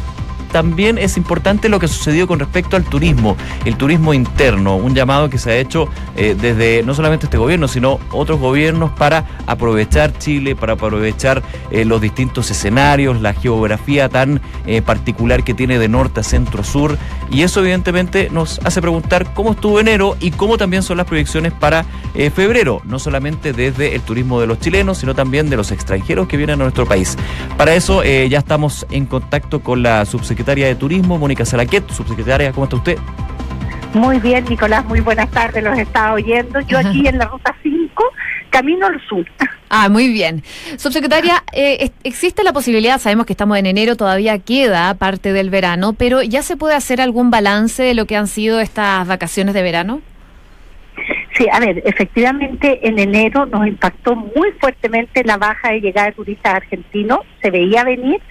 también 0.55 0.97
es 0.97 1.17
importante 1.17 1.67
lo 1.67 1.79
que 1.79 1.89
sucedió 1.89 2.27
con 2.27 2.39
respecto 2.39 2.77
al 2.77 2.85
turismo, 2.85 3.35
el 3.65 3.75
turismo 3.75 4.13
interno, 4.13 4.77
un 4.77 4.95
llamado 4.95 5.29
que 5.29 5.38
se 5.38 5.51
ha 5.51 5.57
hecho 5.57 5.89
eh, 6.15 6.33
desde 6.39 6.81
no 6.81 6.93
solamente 6.93 7.25
este 7.25 7.38
gobierno, 7.38 7.67
sino 7.67 8.00
otros 8.13 8.39
gobiernos 8.39 8.91
para 8.91 9.25
aprovechar 9.47 10.17
Chile, 10.17 10.55
para 10.55 10.74
aprovechar 10.74 11.43
eh, 11.71 11.83
los 11.83 12.00
distintos 12.00 12.50
escenarios, 12.51 13.19
la 13.19 13.33
geografía 13.33 14.07
tan 14.07 14.39
eh, 14.65 14.81
particular 14.81 15.43
que 15.43 15.53
tiene 15.53 15.77
de 15.77 15.89
norte 15.89 16.21
a 16.21 16.24
centro 16.24 16.63
sur. 16.63 16.97
Y 17.29 17.41
eso 17.41 17.59
evidentemente 17.59 18.29
nos 18.31 18.59
hace 18.63 18.79
preguntar 18.79 19.33
cómo 19.33 19.51
estuvo 19.51 19.81
enero 19.81 20.15
y 20.21 20.31
cómo 20.31 20.57
también 20.57 20.83
son 20.83 20.95
las 20.95 21.05
proyecciones 21.05 21.51
para 21.51 21.85
febrero, 22.33 22.81
no 22.85 22.97
solamente 22.97 23.51
desde 23.51 23.93
el 23.93 24.01
turismo 24.01 24.39
de 24.39 24.47
los 24.47 24.62
chilenos, 24.62 25.00
sino 25.00 25.13
también 25.15 25.50
de 25.50 25.57
los 25.57 25.74
extranjeros 25.74 26.29
que 26.29 26.38
vienen 26.38 26.62
a 26.62 26.63
nuestro 26.63 26.85
país. 26.85 27.17
Para 27.57 27.75
eso 27.75 28.03
ya 28.03 28.39
estamos 28.39 28.88
en 28.89 29.05
contacto 29.05 29.59
con 29.59 29.83
la 29.83 30.05
subsecretaria 30.05 30.44
de 30.45 30.75
Turismo, 30.75 31.17
Mónica 31.17 31.43
Salaquet. 31.43 31.89
Subsecretaria, 31.89 32.51
¿cómo 32.51 32.65
está 32.65 32.75
usted? 32.75 32.97
Muy 33.93 34.19
bien, 34.19 34.45
Nicolás, 34.45 34.85
muy 34.85 34.99
buenas 34.99 35.31
tardes, 35.31 35.63
los 35.63 35.77
estaba 35.77 36.13
oyendo. 36.13 36.59
Yo 36.61 36.77
aquí 36.77 37.07
en 37.07 37.17
la 37.17 37.25
ruta 37.25 37.55
5, 37.63 38.03
camino 38.49 38.85
al 38.85 39.01
sur. 39.07 39.25
Ah, 39.69 39.89
muy 39.89 40.09
bien. 40.09 40.43
Subsecretaria, 40.77 41.43
eh, 41.51 41.91
existe 42.03 42.43
la 42.43 42.53
posibilidad, 42.53 42.99
sabemos 42.99 43.25
que 43.25 43.33
estamos 43.33 43.57
en 43.57 43.65
enero, 43.65 43.95
todavía 43.95 44.37
queda 44.37 44.93
parte 44.93 45.33
del 45.33 45.49
verano, 45.49 45.93
pero 45.93 46.21
¿ya 46.21 46.43
se 46.43 46.55
puede 46.55 46.75
hacer 46.75 47.01
algún 47.01 47.31
balance 47.31 47.81
de 47.81 47.93
lo 47.93 48.05
que 48.05 48.15
han 48.15 48.27
sido 48.27 48.59
estas 48.59 49.07
vacaciones 49.07 49.53
de 49.55 49.63
verano? 49.63 50.01
Sí, 51.38 51.48
a 51.51 51.60
ver, 51.60 51.82
efectivamente 51.86 52.88
en 52.88 52.98
enero 52.98 53.46
nos 53.46 53.68
impactó 53.68 54.15
muy 54.15 54.51
fuertemente 54.60 55.22
la 55.25 55.36
baja 55.36 55.72
de 55.72 55.82
llegada 55.82 56.08
de 56.08 56.13
turistas 56.13 56.56
argentinos, 56.56 57.20
se 57.42 57.51
veía 57.51 57.84
venir. 57.84 58.22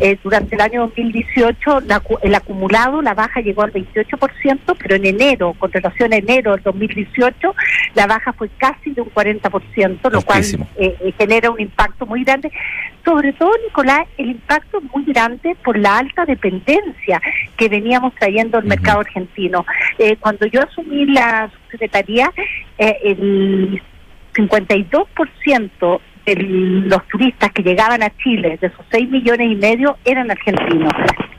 Eh, 0.00 0.18
durante 0.24 0.56
el 0.56 0.62
año 0.62 0.80
2018 0.82 1.82
el 2.22 2.34
acumulado, 2.34 3.00
la 3.02 3.14
baja 3.14 3.40
llegó 3.40 3.62
al 3.62 3.72
28%, 3.72 4.76
pero 4.78 4.96
en 4.96 5.06
enero, 5.06 5.54
con 5.58 5.70
relación 5.70 6.12
a 6.12 6.16
enero 6.16 6.52
del 6.52 6.62
2018, 6.64 7.54
la 7.94 8.06
baja 8.06 8.32
fue 8.32 8.48
casi 8.56 8.90
de 8.90 9.02
un 9.02 9.10
40%, 9.10 10.10
lo 10.10 10.22
cual 10.22 10.42
eh, 10.76 10.96
eh, 11.00 11.12
genera 11.16 11.50
un 11.50 11.60
impacto 11.60 12.06
muy 12.06 12.24
grande. 12.24 12.50
Sobre 13.08 13.32
todo, 13.32 13.50
Nicolás, 13.64 14.06
el 14.18 14.32
impacto 14.32 14.78
es 14.78 14.84
muy 14.94 15.02
grande 15.06 15.56
por 15.64 15.78
la 15.78 15.96
alta 15.96 16.26
dependencia 16.26 17.22
que 17.56 17.70
veníamos 17.70 18.14
trayendo 18.16 18.58
al 18.58 18.64
mercado 18.64 19.00
argentino. 19.00 19.64
cuando 20.20 20.44
yo 20.44 20.60
asumí 20.60 21.06
la 21.06 21.50
secretaría, 21.70 22.30
el 22.76 23.80
52% 24.34 26.00
de 26.26 26.34
los 26.36 27.08
turistas 27.08 27.50
que 27.52 27.62
llegaban 27.62 28.02
a 28.02 28.14
Chile, 28.18 28.58
de 28.60 28.66
esos 28.66 28.84
6 28.90 29.08
millones 29.08 29.52
y 29.52 29.54
medio, 29.54 29.96
eran 30.04 30.30
argentinos. 30.30 30.92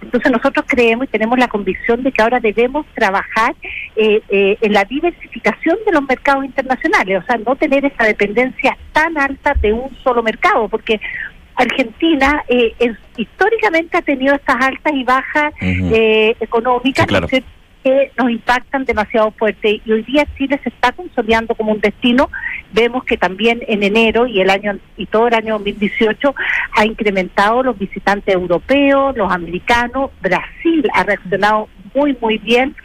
Entonces 0.09 0.31
nosotros 0.31 0.65
creemos 0.67 1.05
y 1.05 1.11
tenemos 1.11 1.37
la 1.37 1.47
convicción 1.47 2.01
de 2.01 2.11
que 2.11 2.23
ahora 2.23 2.39
debemos 2.39 2.83
trabajar 2.95 3.53
eh, 3.95 4.19
eh, 4.29 4.57
en 4.59 4.73
la 4.73 4.83
diversificación 4.83 5.77
de 5.85 5.91
los 5.91 6.01
mercados 6.01 6.45
internacionales, 6.45 7.21
o 7.21 7.25
sea, 7.27 7.37
no 7.37 7.55
tener 7.55 7.85
esa 7.85 8.05
dependencia 8.05 8.75
tan 8.91 9.15
alta 9.19 9.53
de 9.61 9.71
un 9.71 9.95
solo 10.03 10.23
mercado, 10.23 10.67
porque 10.67 10.99
Argentina 11.59 12.43
eh, 12.47 12.73
históricamente 13.17 13.97
ha 13.97 14.01
tenido 14.01 14.33
estas 14.33 14.55
altas 14.59 14.93
y 14.93 15.03
bajas 15.03 15.53
económicas, 15.61 17.05
que 17.83 18.11
nos 18.17 18.29
impactan 18.29 18.85
demasiado 18.85 19.31
fuerte. 19.31 19.81
Y 19.85 19.91
hoy 19.91 20.03
día 20.03 20.27
Chile 20.37 20.59
se 20.63 20.69
está 20.69 20.91
consolidando 20.91 21.55
como 21.55 21.71
un 21.71 21.79
destino. 21.79 22.29
Vemos 22.71 23.03
que 23.03 23.17
también 23.17 23.61
en 23.67 23.83
enero 23.83 24.27
y 24.27 24.41
el 24.41 24.49
año 24.49 24.77
y 24.97 25.05
todo 25.05 25.27
el 25.27 25.33
año 25.33 25.53
2018 25.55 26.35
ha 26.77 26.85
incrementado 26.85 27.63
los 27.63 27.77
visitantes 27.77 28.33
europeos, 28.33 29.15
los 29.15 29.31
americanos, 29.31 30.11
Brasil 30.21 30.87
ha 30.93 31.03
reaccionado 31.03 31.67
muy 31.95 32.15
muy 32.21 32.37
bien 32.37 32.75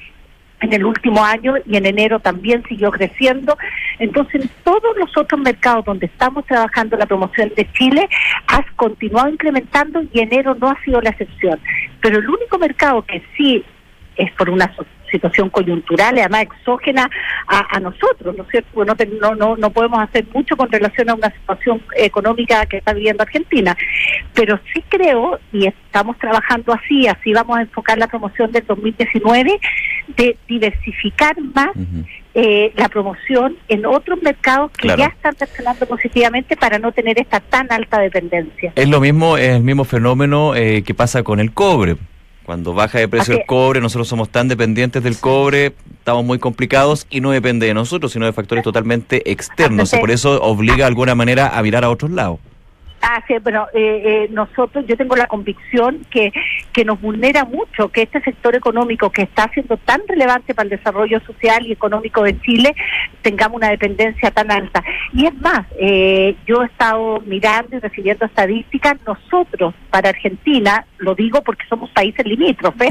en 0.61 0.73
el 0.73 0.85
último 0.85 1.25
año 1.25 1.55
y 1.67 1.77
en 1.77 1.87
enero 1.87 2.21
también 2.21 2.63
siguió 2.69 2.91
creciendo. 2.91 3.57
Entonces, 3.99 4.43
en 4.43 4.51
todos 4.65 4.97
los 4.97 5.17
otros 5.17 5.41
mercados 5.41 5.85
donde 5.85 6.07
estamos 6.07 6.47
trabajando 6.47 6.97
la 6.97 7.07
promoción 7.07 7.53
de 7.57 7.71
Chile, 7.73 8.09
ha 8.49 8.65
continuado 8.77 9.29
incrementando 9.29 10.03
y 10.13 10.21
enero 10.21 10.55
no 10.55 10.69
ha 10.69 10.83
sido 10.85 11.01
la 11.01 11.11
excepción. 11.11 11.61
Pero 12.01 12.19
el 12.19 12.29
único 12.29 12.59
mercado 12.59 13.03
que 13.03 13.23
sí 13.37 13.65
es 14.17 14.31
por 14.33 14.51
una 14.51 14.75
situación 15.15 15.49
coyuntural 15.49 16.17
y 16.17 16.21
además 16.21 16.43
exógena 16.43 17.09
a, 17.47 17.79
nosotros, 17.79 18.37
¿no 18.37 18.43
es 18.43 18.51
cierto? 18.51 18.85
No, 18.85 19.35
no, 19.35 19.57
no, 19.57 19.71
podemos 19.71 20.01
hacer 20.01 20.25
mucho 20.33 20.57
con 20.57 20.71
relación 20.71 21.09
a 21.11 21.15
una 21.15 21.31
situación 21.31 21.83
económica 21.97 22.67
que 22.67 22.79
está 22.79 22.93
viviendo 22.93 23.23
Argentina, 23.23 23.77
pero 24.35 24.59
sí 24.73 24.83
creo, 24.89 25.39
y 25.53 25.67
estamos 25.67 26.19
trabajando 26.19 26.73
así, 26.73 27.07
así 27.07 27.33
vamos 27.33 27.59
a 27.59 27.63
enfocar 27.63 27.99
la 27.99 28.09
promoción 28.09 28.51
del 28.51 28.67
2019, 28.67 29.61
de 30.17 30.37
diversificar 30.49 31.41
más 31.55 31.71
eh, 32.35 32.73
la 32.77 32.89
promoción 32.89 33.57
en 33.69 33.87
otros 33.87 34.21
mercados 34.23 34.73
que 34.73 34.89
ya 34.89 35.07
están 35.07 35.35
reaccionando 35.39 35.87
positivamente 35.87 36.57
para 36.57 36.79
no 36.79 36.91
tener 36.93 37.21
esta 37.21 37.39
tan 37.41 37.71
alta 37.71 38.01
dependencia. 38.01 38.73
Es 38.75 38.89
lo 38.89 39.01
mismo, 39.01 39.37
es 39.37 39.51
el 39.51 39.63
mismo 39.63 39.85
fenómeno 39.85 40.57
eh, 40.57 40.83
que 40.83 40.95
pasa 40.95 41.23
con 41.23 41.39
el 41.39 41.53
cobre. 41.53 41.97
Cuando 42.45 42.75
baja 42.75 42.99
de 42.99 43.09
precio 43.09 43.35
el 43.35 43.47
cobre, 43.47 43.81
nosotros 43.81 44.07
somos 44.07 44.29
tan 44.29 44.49
dependientes 44.49 45.03
del 45.03 45.17
cobre, 45.19 45.73
estamos 45.99 46.25
muy 46.25 46.39
complicados 46.39 47.07
y 47.09 47.21
no 47.21 47.31
depende 47.31 47.67
de 47.67 47.73
nosotros, 47.73 48.13
sino 48.13 48.27
de 48.27 48.35
factores 48.35 48.63
totalmente 48.63 49.31
externos. 49.31 49.93
Y 49.95 49.99
por 49.99 50.11
eso 50.11 50.43
obliga 50.43 50.77
de 50.77 50.85
alguna 50.85 51.15
manera 51.15 51.59
a 51.59 51.63
mirar 51.63 51.85
a 51.85 51.91
otros 51.91 52.11
lados. 52.11 52.39
Sí, 53.27 53.35
pero 53.43 53.69
eh, 53.75 54.03
eh, 54.05 54.29
nosotros, 54.31 54.85
yo 54.87 54.97
tengo 54.97 55.17
la 55.17 55.27
convicción 55.27 56.01
que, 56.11 56.33
que 56.73 56.85
nos 56.85 57.01
vulnera 57.01 57.45
mucho 57.45 57.89
que 57.89 58.03
este 58.03 58.21
sector 58.21 58.55
económico 58.55 59.11
que 59.11 59.23
está 59.23 59.51
siendo 59.53 59.77
tan 59.77 60.03
relevante 60.07 60.55
para 60.55 60.65
el 60.65 60.77
desarrollo 60.77 61.21
social 61.21 61.67
y 61.67 61.73
económico 61.73 62.23
de 62.23 62.39
Chile 62.41 62.75
tengamos 63.23 63.57
una 63.57 63.71
dependencia 63.71 64.31
tan 64.31 64.51
alta. 64.51 64.83
Y 65.13 65.27
es 65.27 65.35
más, 65.41 65.67
eh, 65.79 66.37
yo 66.47 66.63
he 66.63 66.67
estado 66.67 67.21
mirando 67.27 67.77
y 67.77 67.81
recibiendo 67.81 68.27
estadísticas, 68.27 68.97
nosotros 69.07 69.75
para 69.91 70.11
Argentina, 70.11 70.85
lo 70.99 71.15
digo 71.15 71.43
porque 71.43 71.67
somos 71.69 71.91
países 71.91 72.27
limítrofes, 72.27 72.91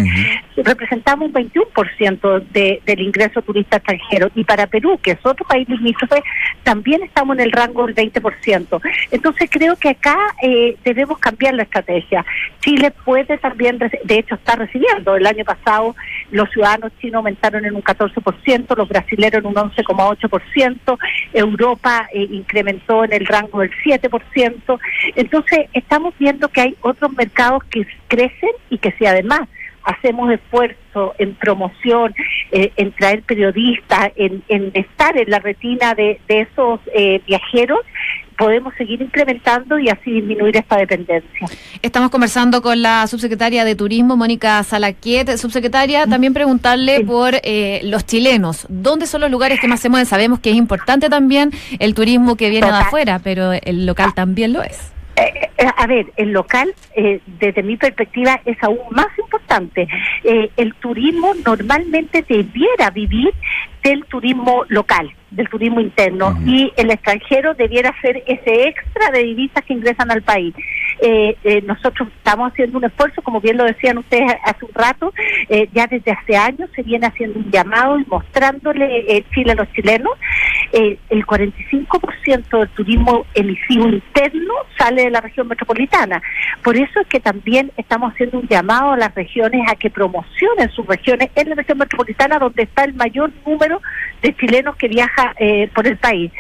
representamos 0.58 1.28
un 1.28 1.34
21% 1.34 2.44
de, 2.52 2.82
del 2.86 3.02
ingreso 3.02 3.42
turista 3.42 3.78
extranjero 3.78 4.30
y 4.36 4.44
para 4.44 4.68
Perú, 4.68 5.00
que 5.02 5.12
es 5.12 5.26
otro 5.26 5.46
país 5.46 5.68
limítrofe, 5.68 6.24
también 6.64 7.04
estamos 7.04 7.38
en 7.38 7.44
el 7.44 7.52
rango 7.52 7.86
del 7.86 7.96
20%. 7.96 8.82
Entonces 9.12 9.50
creo 9.52 9.76
que 9.76 9.96
acá 10.04 10.18
eh, 10.42 10.76
debemos 10.84 11.18
cambiar 11.20 11.54
la 11.54 11.64
estrategia. 11.64 12.26
Chile 12.60 12.92
puede 13.06 13.38
también, 13.38 13.78
de 13.78 14.20
hecho 14.20 14.36
está 14.36 14.56
recibiendo, 14.56 15.16
el 15.16 15.26
año 15.26 15.46
pasado 15.46 15.96
los 16.32 16.50
ciudadanos 16.52 16.92
chinos 17.00 17.20
aumentaron 17.20 17.66
en 17.66 17.76
un 17.76 17.84
14%, 17.84 18.76
los 18.76 18.90
brasileños 18.90 19.36
en 19.36 19.46
un 19.46 19.56
11,8%, 19.56 20.98
Europa 21.34 22.10
eh, 22.14 22.28
incrementó 22.32 23.06
en 23.06 23.14
el 23.14 23.26
rango 23.26 23.62
del 23.62 23.72
7%. 23.84 24.80
Entonces 25.16 25.60
estamos 25.74 26.14
viendo 26.20 26.50
que 26.50 26.62
hay 26.62 26.76
otros 26.82 27.14
mercados 27.14 27.64
que 27.66 27.88
crecen 28.08 28.52
y 28.70 28.78
que 28.80 28.92
si 28.94 29.06
además 29.06 29.42
hacemos 29.84 30.32
esfuerzo 30.32 31.14
en 31.18 31.36
promoción, 31.36 32.14
eh, 32.52 32.72
en 32.76 32.92
traer 32.94 33.24
periodistas, 33.24 34.12
en, 34.16 34.44
estar 34.74 35.18
en 35.18 35.30
la 35.30 35.40
retina 35.40 35.94
de, 35.94 36.20
esos 36.28 36.80
eh, 36.96 37.22
viajeros, 37.28 37.80
podemos 38.38 38.74
seguir 38.76 39.02
incrementando 39.02 39.78
y 39.78 39.90
así 39.90 40.12
disminuir 40.12 40.58
esta 40.58 40.78
dependencia. 40.78 41.48
Estamos 41.82 42.10
conversando 42.10 42.62
con 42.62 42.82
la 42.82 43.06
subsecretaria 43.08 43.64
de 43.64 43.76
Turismo, 43.76 44.18
Mónica 44.18 44.64
Salaquiet. 44.64 45.38
Subsecretaria, 45.38 46.08
también 46.08 46.34
preguntarle 46.34 47.02
por 47.02 47.36
eh, 47.44 47.82
los 47.84 48.06
chilenos. 48.06 48.66
¿Dónde 48.70 49.06
son 49.06 49.22
los 49.22 49.32
lugares 49.32 49.60
que 49.60 49.68
más 49.68 49.80
se 49.80 49.90
mueven? 49.90 50.06
Sabemos 50.06 50.40
que 50.40 50.50
es 50.50 50.56
importante 50.56 51.10
también 51.10 51.52
el 51.80 51.94
turismo 51.94 52.36
que 52.36 52.50
viene 52.50 52.68
de 52.68 52.74
afuera, 52.74 53.20
pero 53.24 53.54
el 53.54 53.86
local 53.86 54.14
también 54.16 54.54
lo 54.54 54.64
es. 54.64 54.93
Eh, 55.16 55.50
eh, 55.58 55.68
a 55.78 55.88
ver, 55.88 56.08
el 56.18 56.32
local, 56.32 56.74
eh, 56.96 57.20
desde 57.40 57.62
mi 57.62 57.78
perspectiva, 57.78 58.42
es 58.46 58.58
aún 58.64 58.80
más 58.92 59.08
importante. 59.18 59.88
el 60.24 60.74
turismo 60.76 61.34
normalmente 61.46 62.24
debiera 62.28 62.90
vivir 62.90 63.34
del 63.84 64.06
turismo 64.06 64.64
local, 64.70 65.12
del 65.30 65.50
turismo 65.50 65.82
interno, 65.82 66.38
y 66.46 66.72
el 66.78 66.90
extranjero 66.90 67.54
debiera 67.54 67.94
ser 68.02 68.24
ese 68.26 68.68
extra 68.68 69.12
de 69.12 69.24
divisas 69.24 69.64
que 69.66 69.74
ingresan 69.74 70.10
al 70.10 70.22
país. 70.22 70.56
Eh, 71.02 71.36
eh, 71.44 71.62
nosotros 71.64 72.08
estamos 72.16 72.52
haciendo 72.52 72.78
un 72.78 72.86
esfuerzo, 72.86 73.22
como 73.22 73.42
bien 73.42 73.58
lo 73.58 73.66
decían 73.66 73.98
ustedes 73.98 74.32
hace 74.46 74.66
un 74.66 74.74
rato, 74.74 75.14
eh, 75.50 75.68
ya 75.74 75.88
desde 75.88 76.12
hace 76.12 76.38
años 76.38 76.70
se 76.76 76.84
viene 76.84 77.08
haciendo 77.08 77.40
un 77.40 77.52
llamado 77.52 78.00
y 78.00 78.06
mostrándole 78.06 79.26
Chile 79.34 79.52
a 79.52 79.56
los 79.56 79.72
chilenos. 79.74 80.14
El 80.74 81.26
45% 81.26 82.60
del 82.60 82.70
turismo 82.70 83.26
emisivo 83.36 83.88
interno 83.88 84.54
sale 84.78 85.04
de 85.04 85.12
la 85.12 85.22
región 85.22 85.48
metropolitana. 85.48 86.22
Por 86.64 86.76
eso 86.76 87.00
es 87.00 87.08
que 87.08 87.20
también 87.20 87.72
estamos 87.78 88.12
haciendo 88.12 88.40
un 88.40 88.48
llamado 88.48 88.94
a 88.94 88.98
las 88.98 89.14
regiones 89.14 89.62
a 89.70 89.76
que 89.76 89.92
promocionen 89.92 90.70
sus 90.72 90.86
regiones 90.88 91.30
en 91.36 91.50
la 91.50 91.56
región 91.56 91.78
metropolitana, 91.78 92.40
donde 92.40 92.64
está 92.64 92.84
el 92.86 92.94
mayor 92.96 93.32
número 93.46 93.82
de 94.24 94.36
chilenos 94.36 94.76
que 94.78 94.88
viaja 94.88 95.36
por 95.76 95.86
el 95.86 95.98
país. 95.98 96.32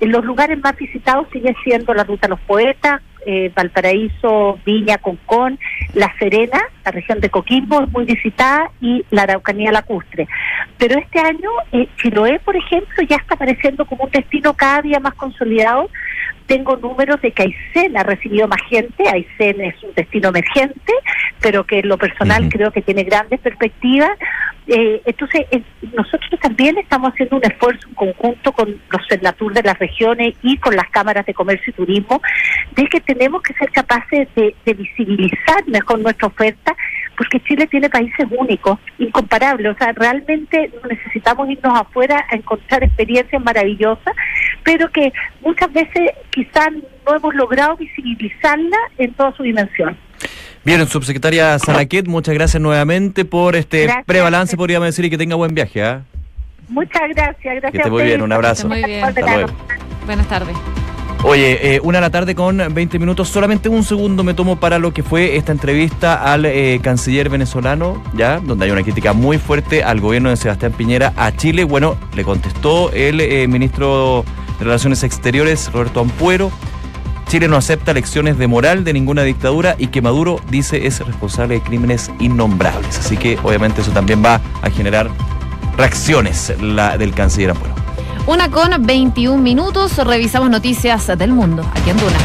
Los 0.00 0.24
lugares 0.24 0.58
más 0.60 0.76
visitados 0.76 1.26
sigue 1.32 1.54
siendo 1.64 1.92
la 1.92 2.04
Ruta 2.04 2.28
los 2.28 2.40
Poetas, 2.40 3.02
eh, 3.26 3.50
Valparaíso, 3.54 4.58
Viña, 4.66 4.98
Concón, 4.98 5.58
La 5.94 6.12
Serena, 6.18 6.60
la 6.84 6.90
región 6.90 7.20
de 7.20 7.30
Coquimbo 7.30 7.82
es 7.82 7.90
muy 7.90 8.04
visitada 8.04 8.70
y 8.82 9.02
la 9.10 9.22
Araucanía 9.22 9.72
lacustre. 9.72 10.28
Pero 10.76 10.98
este 10.98 11.20
año 11.20 11.48
eh, 11.72 11.88
Chiloé, 11.96 12.38
por 12.40 12.54
ejemplo, 12.54 13.02
ya 13.08 13.16
está 13.16 13.34
apareciendo 13.34 13.86
como 13.86 14.04
un 14.04 14.10
destino 14.10 14.52
cada 14.52 14.82
día 14.82 15.00
más 15.00 15.14
consolidado. 15.14 15.88
Tengo 16.46 16.76
números 16.76 17.20
de 17.22 17.32
que 17.32 17.42
Aysén 17.44 17.96
ha 17.96 18.02
recibido 18.02 18.46
más 18.48 18.60
gente, 18.68 19.08
Aysén 19.08 19.60
es 19.60 19.82
un 19.82 19.94
destino 19.94 20.28
emergente, 20.28 20.92
pero 21.40 21.64
que 21.64 21.78
en 21.80 21.88
lo 21.88 21.98
personal 21.98 22.48
creo 22.48 22.70
que 22.70 22.82
tiene 22.82 23.04
grandes 23.04 23.40
perspectivas. 23.40 24.10
Eh, 24.66 25.02
entonces, 25.04 25.46
nosotros 25.94 26.40
también 26.40 26.78
estamos 26.78 27.12
haciendo 27.12 27.36
un 27.36 27.44
esfuerzo 27.44 27.86
en 27.88 27.94
conjunto 27.94 28.52
con 28.52 28.80
los 28.90 29.06
Senatur 29.08 29.52
de 29.52 29.62
las 29.62 29.78
regiones 29.78 30.34
y 30.42 30.56
con 30.56 30.74
las 30.74 30.88
cámaras 30.90 31.26
de 31.26 31.34
comercio 31.34 31.70
y 31.70 31.72
turismo, 31.72 32.22
de 32.74 32.86
que 32.86 33.00
tenemos 33.00 33.42
que 33.42 33.54
ser 33.54 33.70
capaces 33.70 34.28
de, 34.34 34.54
visibilizar 34.74 35.66
mejor 35.66 36.00
nuestra 36.00 36.28
oferta, 36.28 36.74
porque 37.16 37.40
Chile 37.40 37.66
tiene 37.66 37.88
países 37.88 38.26
únicos, 38.36 38.78
incomparables. 38.98 39.74
O 39.74 39.78
sea, 39.78 39.92
realmente 39.92 40.70
necesitamos 40.88 41.48
irnos 41.48 41.80
afuera 41.80 42.24
a 42.30 42.36
encontrar 42.36 42.84
experiencias 42.84 43.42
maravillosas, 43.42 44.14
pero 44.62 44.90
que 44.90 45.12
muchas 45.42 45.72
veces 45.72 46.10
quizás 46.30 46.70
no 47.06 47.16
hemos 47.16 47.34
logrado 47.34 47.76
visibilizarla 47.76 48.76
en 48.98 49.12
toda 49.14 49.32
su 49.36 49.42
dimensión. 49.42 49.96
Bien, 50.64 50.86
subsecretaria 50.86 51.58
Salaquet, 51.58 52.06
muchas 52.06 52.34
gracias 52.34 52.60
nuevamente 52.60 53.26
por 53.26 53.54
este 53.54 53.88
prebalance, 54.06 54.56
podríamos 54.56 54.86
decir, 54.86 55.04
y 55.04 55.10
que 55.10 55.18
tenga 55.18 55.36
buen 55.36 55.54
viaje. 55.54 55.82
¿ah? 55.82 56.02
Muchas 56.68 57.02
gracias, 57.10 57.36
gracias. 57.42 57.72
Que 57.72 57.78
esté 57.78 57.90
muy 57.90 58.04
bien, 58.04 58.22
un 58.22 58.32
abrazo. 58.32 58.68
Muy 58.68 58.82
bien. 58.82 59.04
Hasta 59.04 59.20
luego. 59.20 59.52
Buenas 60.06 60.26
tardes. 60.28 60.83
Oye, 61.26 61.76
eh, 61.76 61.80
una 61.82 61.98
de 61.98 62.02
la 62.02 62.10
tarde 62.10 62.34
con 62.34 62.58
20 62.58 62.98
minutos, 62.98 63.30
solamente 63.30 63.70
un 63.70 63.82
segundo 63.82 64.22
me 64.22 64.34
tomo 64.34 64.56
para 64.56 64.78
lo 64.78 64.92
que 64.92 65.02
fue 65.02 65.36
esta 65.38 65.52
entrevista 65.52 66.22
al 66.22 66.44
eh, 66.44 66.78
canciller 66.82 67.30
venezolano, 67.30 68.02
ya, 68.14 68.40
donde 68.40 68.66
hay 68.66 68.70
una 68.70 68.82
crítica 68.82 69.14
muy 69.14 69.38
fuerte 69.38 69.82
al 69.82 70.02
gobierno 70.02 70.28
de 70.28 70.36
Sebastián 70.36 70.72
Piñera 70.72 71.14
a 71.16 71.34
Chile. 71.34 71.64
Bueno, 71.64 71.96
le 72.14 72.24
contestó 72.24 72.92
el 72.92 73.22
eh, 73.22 73.48
ministro 73.48 74.22
de 74.58 74.66
Relaciones 74.66 75.02
Exteriores, 75.02 75.72
Roberto 75.72 76.00
Ampuero. 76.00 76.52
Chile 77.26 77.48
no 77.48 77.56
acepta 77.56 77.94
lecciones 77.94 78.36
de 78.36 78.46
moral 78.46 78.84
de 78.84 78.92
ninguna 78.92 79.22
dictadura 79.22 79.76
y 79.78 79.86
que 79.86 80.02
Maduro 80.02 80.40
dice 80.50 80.86
es 80.86 81.00
responsable 81.00 81.54
de 81.54 81.62
crímenes 81.62 82.10
innombrables. 82.20 82.98
Así 82.98 83.16
que 83.16 83.38
obviamente 83.42 83.80
eso 83.80 83.92
también 83.92 84.22
va 84.22 84.42
a 84.60 84.68
generar 84.68 85.08
reacciones 85.78 86.52
la, 86.60 86.98
del 86.98 87.14
canciller 87.14 87.52
Ampuero. 87.52 87.83
Una 88.26 88.50
con 88.50 88.86
21 88.86 89.42
minutos, 89.42 89.98
revisamos 89.98 90.48
noticias 90.48 91.06
del 91.18 91.30
mundo, 91.30 91.62
aquí 91.74 91.90
en 91.90 91.98
Duna. 91.98 92.16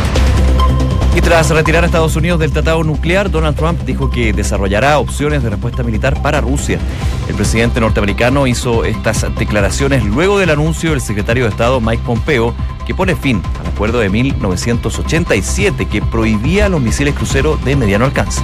Y 1.14 1.20
tras 1.20 1.50
retirar 1.50 1.84
a 1.84 1.88
Estados 1.88 2.16
Unidos 2.16 2.40
del 2.40 2.54
tratado 2.54 2.86
nuclear, 2.86 3.30
Donald 3.30 3.58
Trump 3.58 3.82
dijo 3.82 4.10
que 4.10 4.32
desarrollará 4.32 4.98
opciones 4.98 5.44
de 5.44 5.50
respuesta 5.50 5.84
militar 5.84 6.22
para 6.22 6.40
Rusia. 6.40 6.80
El 7.28 7.36
presidente 7.36 7.82
norteamericano 7.82 8.48
hizo 8.48 8.86
estas 8.86 9.26
declaraciones 9.36 10.06
luego 10.06 10.40
del 10.40 10.52
anuncio 10.52 10.92
del 10.92 11.02
secretario 11.02 11.44
de 11.44 11.50
Estado 11.50 11.82
Mike 11.82 12.04
Pompeo, 12.06 12.54
que 12.88 12.96
pone 12.96 13.18
fin 13.18 13.42
al 13.60 13.68
acuerdo 13.68 14.00
de 14.00 14.08
1987 14.08 15.86
que 15.86 16.02
prohibía 16.02 16.70
los 16.70 16.80
misiles 16.80 17.14
cruceros 17.14 17.62
de 17.66 17.76
mediano 17.76 18.06
alcance. 18.06 18.42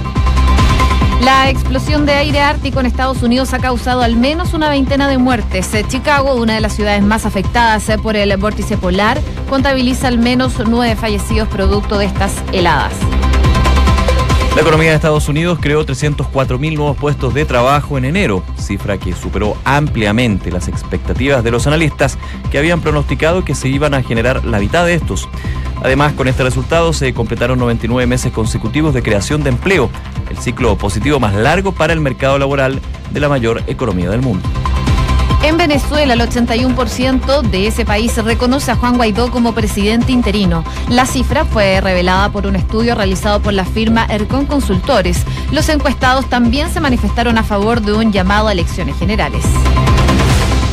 La 1.22 1.50
explosión 1.50 2.06
de 2.06 2.12
aire 2.12 2.40
ártico 2.40 2.80
en 2.80 2.86
Estados 2.86 3.22
Unidos 3.22 3.52
ha 3.54 3.58
causado 3.58 4.02
al 4.02 4.16
menos 4.16 4.54
una 4.54 4.68
veintena 4.68 5.08
de 5.08 5.18
muertes. 5.18 5.72
Eh, 5.74 5.84
Chicago, 5.88 6.34
una 6.34 6.54
de 6.54 6.60
las 6.60 6.74
ciudades 6.74 7.02
más 7.02 7.26
afectadas 7.26 7.88
eh, 7.88 7.98
por 7.98 8.16
el 8.16 8.36
vórtice 8.36 8.76
polar, 8.76 9.20
contabiliza 9.48 10.08
al 10.08 10.18
menos 10.18 10.54
nueve 10.68 10.94
fallecidos 10.94 11.48
producto 11.48 11.98
de 11.98 12.06
estas 12.06 12.32
heladas. 12.52 12.92
La 14.56 14.62
economía 14.62 14.88
de 14.88 14.96
Estados 14.96 15.28
Unidos 15.28 15.58
creó 15.60 15.84
304.000 15.84 16.76
nuevos 16.76 16.96
puestos 16.96 17.34
de 17.34 17.44
trabajo 17.44 17.98
en 17.98 18.06
enero, 18.06 18.42
cifra 18.56 18.96
que 18.96 19.12
superó 19.12 19.54
ampliamente 19.64 20.50
las 20.50 20.66
expectativas 20.68 21.44
de 21.44 21.50
los 21.50 21.66
analistas 21.66 22.16
que 22.50 22.56
habían 22.56 22.80
pronosticado 22.80 23.44
que 23.44 23.54
se 23.54 23.68
iban 23.68 23.92
a 23.92 24.02
generar 24.02 24.46
la 24.46 24.58
mitad 24.58 24.86
de 24.86 24.94
estos. 24.94 25.28
Además, 25.82 26.14
con 26.14 26.28
este 26.28 26.42
resultado 26.42 26.92
se 26.92 27.12
completaron 27.14 27.58
99 27.58 28.06
meses 28.06 28.32
consecutivos 28.32 28.94
de 28.94 29.02
creación 29.02 29.42
de 29.42 29.50
empleo, 29.50 29.90
el 30.30 30.38
ciclo 30.38 30.76
positivo 30.76 31.20
más 31.20 31.34
largo 31.34 31.72
para 31.72 31.92
el 31.92 32.00
mercado 32.00 32.38
laboral 32.38 32.80
de 33.10 33.20
la 33.20 33.28
mayor 33.28 33.62
economía 33.66 34.10
del 34.10 34.22
mundo. 34.22 34.48
En 35.42 35.58
Venezuela, 35.58 36.14
el 36.14 36.20
81% 36.20 37.42
de 37.42 37.68
ese 37.68 37.84
país 37.84 38.16
reconoce 38.16 38.72
a 38.72 38.76
Juan 38.76 38.96
Guaidó 38.96 39.30
como 39.30 39.54
presidente 39.54 40.10
interino. 40.10 40.64
La 40.88 41.06
cifra 41.06 41.44
fue 41.44 41.80
revelada 41.80 42.30
por 42.30 42.46
un 42.46 42.56
estudio 42.56 42.96
realizado 42.96 43.40
por 43.40 43.52
la 43.52 43.64
firma 43.64 44.06
Ercon 44.08 44.46
Consultores. 44.46 45.22
Los 45.52 45.68
encuestados 45.68 46.28
también 46.28 46.72
se 46.72 46.80
manifestaron 46.80 47.38
a 47.38 47.44
favor 47.44 47.80
de 47.80 47.92
un 47.92 48.10
llamado 48.10 48.48
a 48.48 48.52
elecciones 48.52 48.98
generales. 48.98 49.44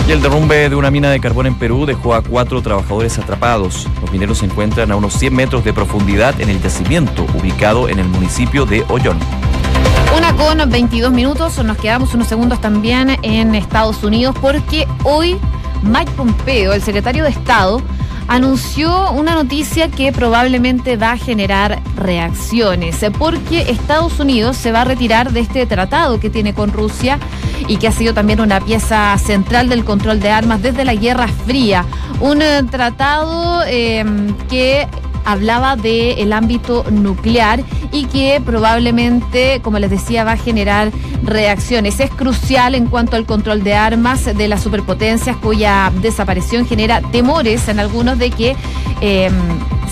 Y 0.06 0.12
el 0.12 0.22
derrumbe 0.22 0.68
de 0.70 0.76
una 0.76 0.92
mina 0.92 1.10
de 1.10 1.22
carbón 1.22 1.48
en 1.48 1.56
Perú 1.56 1.86
dejó 1.86 2.14
a 2.14 2.22
cuatro 2.22 2.62
trabajadores 2.62 3.18
atrapados. 3.20 3.88
Los 4.02 4.12
mineros 4.12 4.40
se 4.40 4.46
encuentran 4.46 4.92
a 4.92 4.98
unos 4.98 5.14
100 5.14 5.34
metros 5.34 5.64
de 5.64 5.72
profundidad 5.72 6.40
en 6.42 6.50
el 6.50 6.62
yacimiento, 6.62 7.26
ubicado 7.40 7.88
en 7.88 8.00
el 8.00 8.08
municipio 8.10 8.66
de 8.66 8.84
Ollón. 8.90 9.18
Una 10.18 10.36
con 10.36 10.70
22 10.70 11.12
minutos, 11.12 11.64
nos 11.64 11.78
quedamos 11.78 12.14
unos 12.14 12.28
segundos 12.28 12.60
también 12.60 13.18
en 13.22 13.56
Estados 13.56 14.04
Unidos 14.04 14.36
porque 14.42 14.88
hoy 15.06 15.38
Mike 15.84 16.12
Pompeo, 16.18 16.74
el 16.74 16.84
secretario 16.84 17.24
de 17.24 17.30
Estado, 17.30 17.82
anunció 18.28 19.12
una 19.12 19.36
noticia 19.36 19.90
que 19.90 20.12
probablemente 20.12 20.98
va 20.98 21.12
a 21.12 21.18
generar 21.18 21.82
reacciones, 21.96 23.06
porque 23.18 23.62
Estados 23.70 24.20
Unidos 24.20 24.58
se 24.58 24.72
va 24.72 24.82
a 24.82 24.86
retirar 24.86 25.32
de 25.32 25.42
este 25.42 25.66
tratado 25.66 26.20
que 26.20 26.30
tiene 26.30 26.54
con 26.54 26.72
Rusia 26.72 27.20
y 27.68 27.78
que 27.78 27.88
ha 27.88 27.92
sido 27.92 28.14
también 28.14 28.42
una 28.42 28.60
pieza 28.60 29.18
central 29.18 29.70
del 29.70 29.84
control 29.84 30.20
de 30.20 30.30
armas 30.30 30.62
desde 30.62 30.86
la 30.86 30.96
Guerra 30.96 31.28
Fría. 31.28 31.86
Un 32.20 32.42
eh, 32.42 32.64
tratado 32.70 33.64
eh, 33.68 34.04
que 34.50 34.88
hablaba 35.26 35.76
del 35.76 36.34
ámbito 36.34 36.86
nuclear 36.92 37.64
y 37.92 38.06
que 38.06 38.42
probablemente, 38.46 39.62
como 39.62 39.80
les 39.80 39.90
decía, 39.90 40.24
va 40.24 40.34
a 40.34 40.38
generar 40.38 40.92
reacciones. 41.24 42.00
Es 42.00 42.10
crucial 42.12 42.76
en 42.76 42.88
cuanto 42.88 43.16
al 43.16 43.26
control 43.26 43.64
de 43.64 43.76
armas 43.76 44.26
de 44.26 44.48
las 44.48 44.62
superpotencias 44.64 45.38
cuya 45.38 45.92
desaparición 46.02 46.66
genera 46.66 47.02
temores 47.02 47.68
en 47.68 47.80
algunos 47.80 48.18
de 48.18 48.32
que 48.32 48.56
eh, 49.02 49.30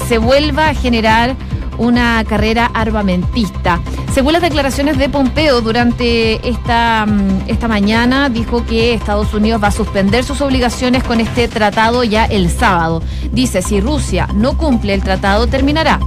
se 0.07 0.17
vuelva 0.17 0.69
a 0.69 0.73
generar 0.73 1.35
una 1.77 2.23
carrera 2.25 2.71
armamentista. 2.73 3.79
Según 4.13 4.33
las 4.33 4.41
declaraciones 4.41 4.97
de 4.97 5.07
Pompeo 5.07 5.61
durante 5.61 6.47
esta, 6.47 7.05
mm, 7.05 7.43
esta 7.47 7.67
mañana, 7.67 8.29
dijo 8.29 8.65
que 8.65 8.93
Estados 8.93 9.33
Unidos 9.33 9.63
va 9.63 9.67
a 9.67 9.71
suspender 9.71 10.23
sus 10.23 10.41
obligaciones 10.41 11.03
con 11.03 11.21
este 11.21 11.47
tratado 11.47 12.03
ya 12.03 12.25
el 12.25 12.49
sábado. 12.49 13.01
Dice, 13.31 13.61
si 13.61 13.79
Rusia 13.79 14.27
no 14.33 14.57
cumple 14.57 14.93
el 14.93 15.01
tratado, 15.01 15.47
terminará. 15.47 15.99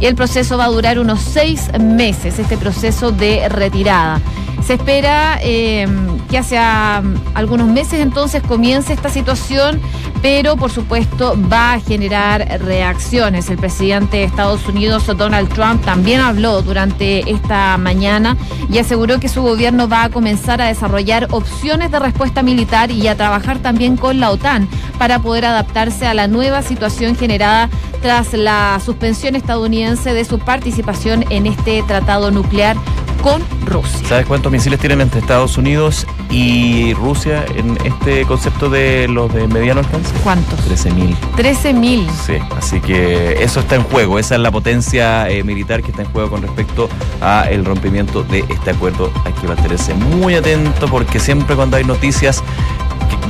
Y 0.00 0.06
el 0.06 0.16
proceso 0.16 0.58
va 0.58 0.64
a 0.64 0.68
durar 0.68 0.98
unos 0.98 1.20
seis 1.20 1.70
meses, 1.78 2.38
este 2.38 2.56
proceso 2.56 3.12
de 3.12 3.48
retirada. 3.48 4.20
Se 4.66 4.74
espera 4.74 5.38
eh, 5.42 5.86
que 6.30 6.38
hacia 6.38 7.02
mm, 7.02 7.14
algunos 7.34 7.68
meses 7.68 8.00
entonces 8.00 8.42
comience 8.42 8.94
esta 8.94 9.10
situación, 9.10 9.80
pero 10.24 10.56
por 10.56 10.70
supuesto 10.70 11.36
va 11.52 11.74
a 11.74 11.80
generar 11.80 12.62
reacciones. 12.62 13.50
El 13.50 13.58
presidente 13.58 14.16
de 14.16 14.24
Estados 14.24 14.66
Unidos, 14.66 15.06
Donald 15.18 15.52
Trump, 15.52 15.84
también 15.84 16.22
habló 16.22 16.62
durante 16.62 17.30
esta 17.30 17.76
mañana 17.76 18.34
y 18.70 18.78
aseguró 18.78 19.20
que 19.20 19.28
su 19.28 19.42
gobierno 19.42 19.86
va 19.86 20.04
a 20.04 20.08
comenzar 20.08 20.62
a 20.62 20.68
desarrollar 20.68 21.28
opciones 21.30 21.90
de 21.90 21.98
respuesta 21.98 22.42
militar 22.42 22.90
y 22.90 23.06
a 23.06 23.18
trabajar 23.18 23.58
también 23.58 23.98
con 23.98 24.18
la 24.18 24.30
OTAN 24.30 24.66
para 24.98 25.18
poder 25.18 25.44
adaptarse 25.44 26.06
a 26.06 26.14
la 26.14 26.26
nueva 26.26 26.62
situación 26.62 27.16
generada 27.16 27.68
tras 28.00 28.32
la 28.32 28.80
suspensión 28.82 29.36
estadounidense 29.36 30.14
de 30.14 30.24
su 30.24 30.38
participación 30.38 31.26
en 31.28 31.44
este 31.44 31.82
tratado 31.82 32.30
nuclear 32.30 32.78
con 33.24 33.42
Rusia. 33.64 34.06
¿Sabes 34.06 34.26
cuántos 34.26 34.52
misiles 34.52 34.78
tienen 34.78 35.00
entre 35.00 35.20
Estados 35.20 35.56
Unidos 35.56 36.06
y 36.30 36.92
Rusia 36.92 37.42
en 37.56 37.78
este 37.82 38.26
concepto 38.26 38.68
de 38.68 39.08
los 39.08 39.32
de 39.32 39.48
mediano 39.48 39.80
alcance? 39.80 40.14
¿Cuántos? 40.22 40.60
13.000. 40.68 41.16
13.000. 41.34 42.06
Sí, 42.26 42.34
así 42.54 42.82
que 42.82 43.42
eso 43.42 43.60
está 43.60 43.76
en 43.76 43.82
juego, 43.84 44.18
esa 44.18 44.34
es 44.34 44.42
la 44.42 44.50
potencia 44.50 45.26
eh, 45.30 45.42
militar 45.42 45.82
que 45.82 45.90
está 45.90 46.02
en 46.02 46.10
juego 46.10 46.28
con 46.28 46.42
respecto 46.42 46.90
a 47.22 47.48
el 47.50 47.64
rompimiento 47.64 48.24
de 48.24 48.40
este 48.40 48.72
acuerdo. 48.72 49.10
Hay 49.24 49.32
que 49.32 49.48
mantenerse 49.48 49.94
muy 49.94 50.34
atento 50.34 50.86
porque 50.88 51.18
siempre 51.18 51.56
cuando 51.56 51.78
hay 51.78 51.84
noticias 51.84 52.42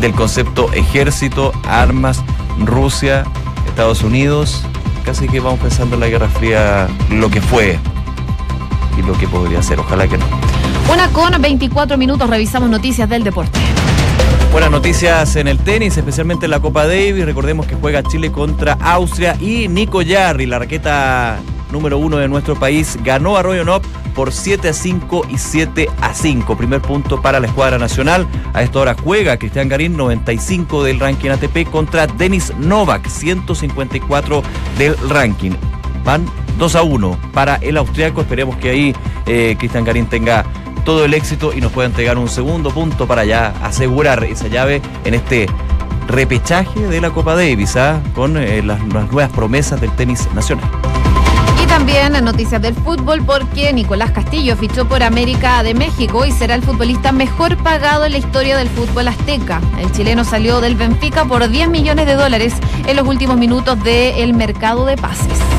del 0.01 0.13
concepto 0.13 0.73
ejército, 0.73 1.53
armas, 1.69 2.21
Rusia, 2.59 3.23
Estados 3.69 4.03
Unidos, 4.03 4.61
casi 5.05 5.29
que 5.29 5.39
vamos 5.39 5.61
pensando 5.61 5.95
en 5.95 6.01
la 6.01 6.09
Guerra 6.09 6.29
Fría, 6.29 6.89
lo 7.11 7.31
que 7.31 7.41
fue 7.41 7.79
y 8.97 9.03
lo 9.03 9.17
que 9.19 9.29
podría 9.29 9.63
ser. 9.63 9.81
Ojalá 9.81 10.07
que 10.09 10.19
no. 10.19 10.27
Una 10.93 11.09
con 11.09 11.41
24 11.41 11.97
minutos 11.97 12.29
revisamos 12.29 12.69
noticias 12.71 13.09
del 13.09 13.25
deporte. 13.25 13.59
Buenas 14.53 14.71
noticias 14.71 15.35
en 15.37 15.49
el 15.49 15.59
tenis, 15.59 15.97
especialmente 15.97 16.47
en 16.47 16.51
la 16.51 16.61
Copa 16.61 16.87
Davis. 16.87 17.25
Recordemos 17.25 17.67
que 17.67 17.75
juega 17.75 18.03
Chile 18.05 18.31
contra 18.31 18.75
Austria 18.75 19.37
y 19.41 19.67
Nico 19.69 20.03
Yarri, 20.03 20.47
la 20.47 20.61
raqueta 20.61 21.41
número 21.73 21.99
uno 21.99 22.19
de 22.19 22.29
nuestro 22.29 22.55
país, 22.55 22.97
ganó 23.03 23.37
a 23.37 23.43
Royal 23.43 23.83
por 24.15 24.33
7 24.33 24.69
a 24.69 24.73
5 24.73 25.27
y 25.29 25.39
7 25.39 25.91
a 26.01 26.15
5. 26.15 26.57
Primer 26.57 26.81
punto 26.81 27.21
para 27.21 27.41
la 27.41 27.49
escuadra 27.49 27.79
nacional. 27.79 28.29
A 28.53 28.63
esta 28.63 28.79
hora 28.79 28.95
juega 28.95 29.37
Cristian 29.39 29.69
Garín, 29.69 29.97
95 29.97 30.85
del 30.85 31.01
ranking 31.01 31.31
ATP, 31.31 31.69
contra 31.69 32.07
Denis 32.07 32.53
Novak, 32.59 33.09
154 33.09 34.43
del 34.79 34.97
ranking. 35.11 35.53
Van 36.05 36.25
2 36.59 36.77
a 36.77 36.83
1 36.83 37.19
para 37.33 37.57
el 37.57 37.77
austriaco. 37.77 38.21
Esperemos 38.21 38.57
que 38.57 38.71
ahí 38.71 38.95
eh, 39.27 39.57
Cristian 39.59 39.85
Garín 39.85 40.07
tenga 40.07 40.45
todo 40.85 41.05
el 41.05 41.15
éxito 41.15 41.53
y 41.53 41.61
nos 41.61 41.73
pueda 41.73 41.87
entregar 41.87 42.19
un 42.19 42.29
segundo 42.29 42.71
punto 42.71 43.07
para 43.07 43.25
ya 43.25 43.55
asegurar 43.63 44.23
esa 44.25 44.49
llave 44.49 44.83
en 45.05 45.15
este 45.15 45.47
repechaje 46.07 46.81
de 46.81 47.01
la 47.01 47.11
Copa 47.11 47.35
Davis, 47.35 47.77
¿ah? 47.77 48.01
con 48.15 48.37
eh, 48.37 48.63
las, 48.63 48.81
nuevas 48.85 49.31
promesas 49.31 49.81
del 49.81 49.91
tenis 49.93 50.29
nacional. 50.35 50.69
Y 51.63 51.67
también 51.67 52.13
noticias 52.23 52.61
del 52.61 52.75
fútbol 52.75 53.25
porque 53.25 53.73
Nicolás 53.73 54.11
Castillo 54.11 54.55
fichó 54.57 54.87
por 54.87 55.03
América 55.03 55.63
de 55.63 55.73
México 55.73 56.27
y 56.27 56.33
será 56.33 56.55
el 56.55 56.63
futbolista 56.63 57.11
mejor 57.11 57.57
pagado 57.57 58.05
en 58.05 58.13
la 58.13 58.19
historia 58.19 58.57
del 58.59 58.69
fútbol 58.69 59.09
azteca. 59.09 59.63
El 59.79 59.91
chileno 59.93 60.25
salió 60.25 60.61
del 60.61 60.77
Benfica 60.77 61.25
por 61.25 61.49
10 61.49 61.69
millones 61.71 62.07
de 62.07 62.15
dólares 62.15 62.55
en 62.87 62.97
los 62.97 63.09
últimos 63.09 63.39
minutos 63.39 63.83
del 63.83 64.35
mercado 64.35 64.85
de 64.85 64.97
pases. 64.97 65.54